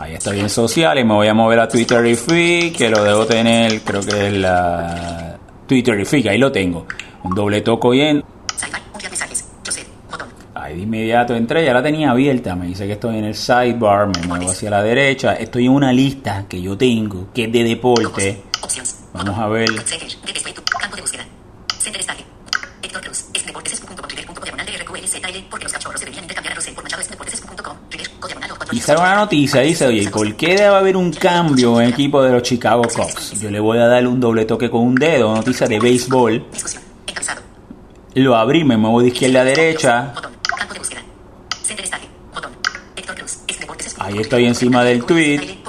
Ahí 0.00 0.14
está 0.14 0.32
bien 0.32 0.50
social 0.50 0.98
y 0.98 1.04
me 1.04 1.14
voy 1.14 1.28
a 1.28 1.34
mover 1.34 1.60
a 1.60 1.68
Twitterific, 1.68 2.76
que 2.76 2.90
lo 2.90 3.04
debo 3.04 3.24
tener, 3.26 3.82
creo 3.82 4.00
que 4.00 4.26
es 4.26 4.32
la 4.32 5.38
Twitterific, 5.66 6.26
ahí 6.26 6.38
lo 6.38 6.50
tengo. 6.50 6.86
Un 7.22 7.34
doble 7.34 7.60
toco 7.60 7.94
y 7.94 8.00
en 8.00 8.24
de 10.74 10.82
inmediato 10.82 11.34
entré, 11.34 11.64
ya 11.64 11.72
la 11.72 11.82
tenía 11.82 12.10
abierta, 12.10 12.54
me 12.54 12.66
dice 12.66 12.86
que 12.86 12.92
estoy 12.94 13.18
en 13.18 13.24
el 13.24 13.34
sidebar, 13.34 14.08
me 14.08 14.26
muevo 14.26 14.50
hacia 14.50 14.70
la 14.70 14.82
derecha, 14.82 15.34
estoy 15.34 15.66
en 15.66 15.72
una 15.72 15.92
lista 15.92 16.46
que 16.48 16.60
yo 16.60 16.76
tengo, 16.76 17.28
que 17.34 17.44
es 17.44 17.52
de 17.52 17.64
deporte. 17.64 18.42
Vamos 19.12 19.38
a 19.38 19.48
ver. 19.48 19.68
Y 28.72 28.80
sale 28.80 29.00
una 29.00 29.16
noticia, 29.16 29.60
dice, 29.62 29.86
oye, 29.86 30.02
¿y 30.02 30.08
por 30.08 30.34
qué 30.36 30.48
debe 30.54 30.66
haber 30.66 30.96
un 30.96 31.12
cambio 31.12 31.80
en 31.80 31.88
el 31.88 31.92
equipo 31.92 32.22
de 32.22 32.30
los 32.32 32.42
Chicago 32.42 32.82
Cubs? 32.82 33.40
Yo 33.40 33.50
le 33.50 33.58
voy 33.58 33.78
a 33.78 33.86
dar 33.86 34.06
un 34.06 34.20
doble 34.20 34.44
toque 34.44 34.70
con 34.70 34.82
un 34.82 34.94
dedo, 34.94 35.34
noticia 35.34 35.66
de 35.66 35.80
béisbol. 35.80 36.46
Lo 38.14 38.36
abrí, 38.36 38.64
me 38.64 38.76
muevo 38.76 39.02
de 39.02 39.08
izquierda 39.08 39.40
a 39.40 39.44
derecha. 39.44 40.14
Ahí 43.98 44.18
estoy 44.18 44.46
encima 44.46 44.82
del 44.82 45.04
tweet 45.04 45.59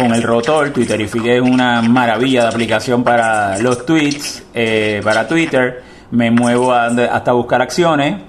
con 0.00 0.14
el 0.14 0.22
rotor. 0.22 0.70
Twitterifique 0.70 1.36
es 1.36 1.42
una 1.42 1.82
maravilla 1.82 2.42
de 2.42 2.48
aplicación 2.48 3.04
para 3.04 3.58
los 3.58 3.84
tweets, 3.84 4.44
eh, 4.54 5.00
para 5.04 5.28
Twitter. 5.28 5.82
Me 6.10 6.30
muevo 6.30 6.72
hasta 6.72 7.32
buscar 7.32 7.62
acciones. 7.62 8.22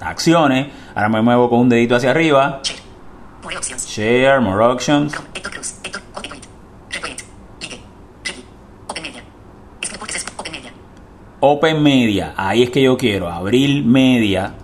Acciones. 0.00 0.68
Ahora 0.94 1.08
me 1.08 1.22
muevo 1.22 1.50
con 1.50 1.60
un 1.60 1.68
dedito 1.68 1.96
hacia 1.96 2.10
arriba. 2.10 2.60
Share, 3.86 4.40
more 4.40 4.64
options. 4.64 5.14
Open 11.40 11.82
Media. 11.82 12.32
Ahí 12.36 12.62
es 12.62 12.70
que 12.70 12.82
yo 12.82 12.96
quiero. 12.96 13.28
Abrir 13.28 13.84
Media 13.84 14.54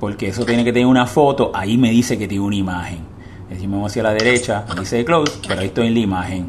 porque 0.00 0.28
eso 0.28 0.46
tiene 0.46 0.64
que 0.64 0.72
tener 0.72 0.86
una 0.86 1.06
foto, 1.06 1.52
ahí 1.54 1.76
me 1.76 1.90
dice 1.90 2.18
que 2.18 2.26
tiene 2.26 2.42
una 2.42 2.56
imagen. 2.56 3.09
Decimos 3.50 3.90
hacia 3.90 4.04
la 4.04 4.14
derecha, 4.14 4.64
dice 4.78 5.04
close, 5.04 5.32
pero 5.46 5.60
ahí 5.60 5.66
estoy 5.66 5.88
en 5.88 5.94
la 5.94 6.00
imagen. 6.00 6.48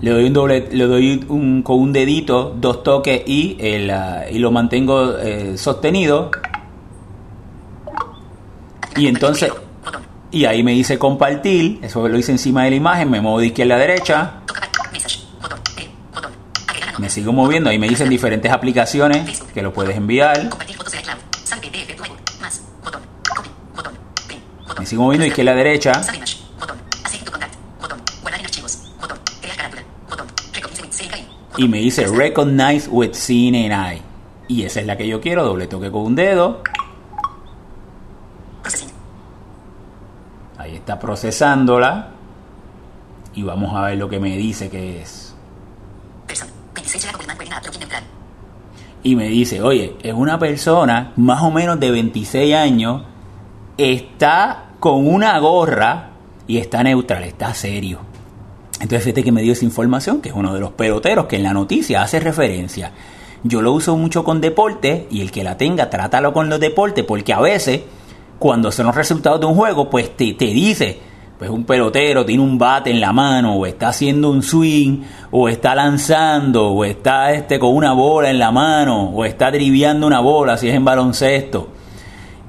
Le 0.00 0.10
doy 0.10 0.24
un 0.24 0.32
doble, 0.32 0.68
le 0.70 0.84
doy 0.84 1.24
un, 1.28 1.62
con 1.62 1.78
un 1.78 1.92
dedito, 1.92 2.54
dos 2.60 2.82
toques 2.82 3.22
y, 3.24 3.56
el, 3.60 3.92
y 4.30 4.38
lo 4.38 4.50
mantengo 4.50 5.16
eh, 5.16 5.56
sostenido. 5.56 6.32
Y 8.96 9.06
entonces, 9.06 9.52
y 10.32 10.44
ahí 10.44 10.64
me 10.64 10.72
dice 10.72 10.98
compartir, 10.98 11.78
eso 11.82 12.06
lo 12.08 12.18
hice 12.18 12.32
encima 12.32 12.64
de 12.64 12.70
la 12.70 12.76
imagen, 12.76 13.10
me 13.10 13.20
muevo 13.20 13.38
de 13.38 13.46
izquierda 13.46 13.76
a 13.76 13.78
derecha. 13.78 14.34
Me 16.98 17.08
sigo 17.08 17.32
moviendo, 17.32 17.70
ahí 17.70 17.78
me 17.78 17.88
dicen 17.88 18.08
diferentes 18.08 18.50
aplicaciones 18.50 19.40
que 19.54 19.62
lo 19.62 19.72
puedes 19.72 19.96
enviar. 19.96 20.50
Me 24.78 24.86
sigo 24.86 25.04
moviendo 25.04 25.26
izquierda 25.26 25.52
a 25.52 25.54
derecha. 25.54 26.02
Y 31.56 31.68
me 31.68 31.78
dice 31.78 32.06
Recognize 32.06 32.88
with 32.88 33.12
CNI. 33.12 34.02
Y 34.48 34.62
esa 34.64 34.80
es 34.80 34.86
la 34.86 34.96
que 34.96 35.06
yo 35.06 35.20
quiero. 35.20 35.44
Doble 35.44 35.66
toque 35.66 35.90
con 35.90 36.02
un 36.02 36.14
dedo. 36.14 36.62
Ahí 40.58 40.76
está 40.76 40.98
procesándola. 40.98 42.10
Y 43.34 43.42
vamos 43.42 43.74
a 43.74 43.82
ver 43.82 43.98
lo 43.98 44.08
que 44.08 44.18
me 44.20 44.36
dice 44.36 44.68
que 44.70 45.00
es. 45.00 45.34
Y 49.02 49.16
me 49.16 49.28
dice, 49.28 49.60
oye, 49.60 49.96
es 50.02 50.14
una 50.14 50.38
persona 50.38 51.12
más 51.16 51.42
o 51.42 51.50
menos 51.50 51.78
de 51.78 51.90
26 51.90 52.54
años. 52.54 53.02
Está 53.76 54.70
con 54.80 55.06
una 55.06 55.38
gorra 55.38 56.10
y 56.46 56.58
está 56.58 56.82
neutral, 56.82 57.24
está 57.24 57.52
serio. 57.54 58.13
Entonces 58.84 59.04
fíjate 59.04 59.24
que 59.24 59.32
me 59.32 59.40
dio 59.40 59.54
esa 59.54 59.64
información, 59.64 60.20
que 60.20 60.28
es 60.28 60.34
uno 60.34 60.52
de 60.52 60.60
los 60.60 60.72
peloteros 60.72 61.24
que 61.24 61.36
en 61.36 61.42
la 61.42 61.54
noticia 61.54 62.02
hace 62.02 62.20
referencia. 62.20 62.92
Yo 63.42 63.62
lo 63.62 63.72
uso 63.72 63.96
mucho 63.96 64.24
con 64.24 64.42
deporte 64.42 65.06
y 65.10 65.22
el 65.22 65.30
que 65.30 65.42
la 65.42 65.56
tenga, 65.56 65.88
trátalo 65.88 66.34
con 66.34 66.50
los 66.50 66.60
deportes, 66.60 67.02
porque 67.02 67.32
a 67.32 67.40
veces, 67.40 67.80
cuando 68.38 68.70
son 68.70 68.84
los 68.84 68.94
resultados 68.94 69.40
de 69.40 69.46
un 69.46 69.54
juego, 69.54 69.88
pues 69.88 70.14
te, 70.14 70.34
te 70.34 70.44
dice, 70.44 70.98
pues 71.38 71.48
un 71.48 71.64
pelotero 71.64 72.26
tiene 72.26 72.42
un 72.42 72.58
bate 72.58 72.90
en 72.90 73.00
la 73.00 73.14
mano, 73.14 73.54
o 73.54 73.64
está 73.64 73.88
haciendo 73.88 74.30
un 74.30 74.42
swing, 74.42 75.00
o 75.30 75.48
está 75.48 75.74
lanzando, 75.74 76.68
o 76.68 76.84
está 76.84 77.32
este, 77.32 77.58
con 77.58 77.74
una 77.74 77.94
bola 77.94 78.28
en 78.28 78.38
la 78.38 78.50
mano, 78.50 79.08
o 79.08 79.24
está 79.24 79.50
driviando 79.50 80.06
una 80.06 80.20
bola 80.20 80.58
si 80.58 80.68
es 80.68 80.74
en 80.74 80.84
baloncesto. 80.84 81.70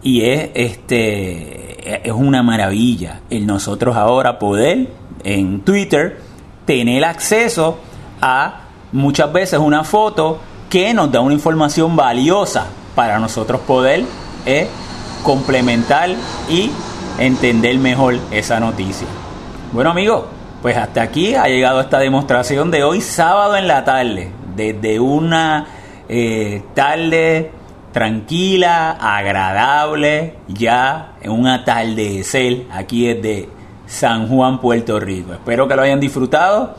Y 0.04 0.24
es 0.24 0.50
este 0.54 2.10
es 2.10 2.14
una 2.14 2.44
maravilla 2.44 3.22
el 3.30 3.48
nosotros 3.48 3.96
ahora 3.96 4.38
poder 4.38 4.90
en 5.24 5.62
Twitter 5.62 6.25
tener 6.66 7.06
acceso 7.06 7.80
a 8.22 8.62
muchas 8.92 9.32
veces 9.32 9.60
una 9.60 9.84
foto 9.84 10.40
que 10.70 10.94
nos 10.94 11.12
da 11.12 11.22
una 11.22 11.34
información 11.34 11.96
valiosa 11.96 12.68
para 12.96 13.20
nosotros 13.20 13.62
poder 13.62 14.04
eh, 14.46 14.68
complementar 15.24 16.10
y 16.50 16.72
entender 17.20 17.78
mejor 17.78 18.18
esa 18.32 18.60
noticia. 18.60 19.08
Bueno 19.72 19.92
amigos, 19.92 20.26
pues 20.62 20.78
hasta 20.78 21.02
aquí 21.02 21.36
ha 21.36 21.48
llegado 21.48 21.82
esta 21.82 22.00
demostración 22.00 22.72
de 22.72 22.84
hoy 22.84 23.02
sábado 23.02 23.56
en 23.56 23.68
la 23.68 23.84
tarde, 23.84 24.32
desde 24.56 25.00
una 25.00 25.68
eh, 26.10 26.64
tarde 26.74 27.52
tranquila, 27.92 28.92
agradable, 28.92 30.36
ya 30.48 31.14
en 31.22 31.32
un 31.32 31.48
atardecer 31.48 32.64
aquí 32.72 33.06
desde 33.08 33.50
San 33.88 34.28
Juan, 34.28 34.60
Puerto 34.60 35.00
Rico. 35.00 35.34
Espero 35.34 35.68
que 35.68 35.76
lo 35.76 35.82
hayan 35.82 36.00
disfrutado 36.00 36.76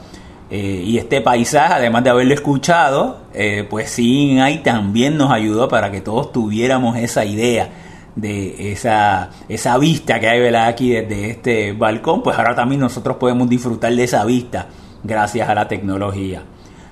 eh, 0.50 0.82
y 0.84 0.98
este 0.98 1.20
paisaje, 1.20 1.74
además 1.74 2.04
de 2.04 2.10
haberlo 2.10 2.32
escuchado, 2.32 3.18
eh, 3.34 3.66
pues 3.68 3.90
sí, 3.90 4.38
ahí 4.38 4.58
también 4.58 5.16
nos 5.16 5.32
ayudó 5.32 5.68
para 5.68 5.90
que 5.90 6.00
todos 6.00 6.30
tuviéramos 6.32 6.96
esa 6.96 7.24
idea 7.24 7.68
de 8.14 8.70
esa, 8.72 9.30
esa 9.48 9.76
vista 9.76 10.20
que 10.20 10.28
hay 10.28 10.40
¿verdad? 10.40 10.68
aquí 10.68 10.90
desde 10.90 11.30
este 11.30 11.72
balcón, 11.72 12.22
pues 12.22 12.38
ahora 12.38 12.54
también 12.54 12.80
nosotros 12.80 13.16
podemos 13.16 13.48
disfrutar 13.48 13.92
de 13.94 14.04
esa 14.04 14.24
vista 14.24 14.68
gracias 15.02 15.48
a 15.48 15.54
la 15.54 15.66
tecnología. 15.68 16.42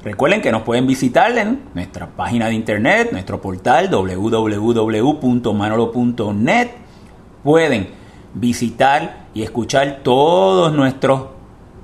Recuerden 0.03 0.43
que 0.43 0.53
nos 0.53 0.63
pueden 0.63 0.87
visitar 0.87 1.37
en 1.39 1.61
nuestra 1.75 2.09
página 2.09 2.49
de 2.49 2.55
internet, 2.55 3.11
nuestro 3.13 3.41
portal 3.41 3.89
www.manolo.net. 3.91 6.69
Pueden 7.43 8.04
visitar 8.35 9.29
y 9.33 9.43
escuchar 9.43 10.01
todos 10.03 10.73
nuestros 10.73 11.27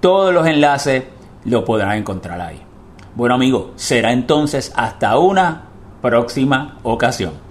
todos 0.00 0.34
los 0.34 0.46
enlaces 0.46 1.04
los 1.44 1.64
podrán 1.64 1.98
encontrar 1.98 2.40
ahí. 2.40 2.69
Bueno 3.14 3.34
amigos, 3.34 3.70
será 3.76 4.12
entonces 4.12 4.72
hasta 4.76 5.18
una 5.18 5.62
próxima 6.00 6.78
ocasión. 6.82 7.49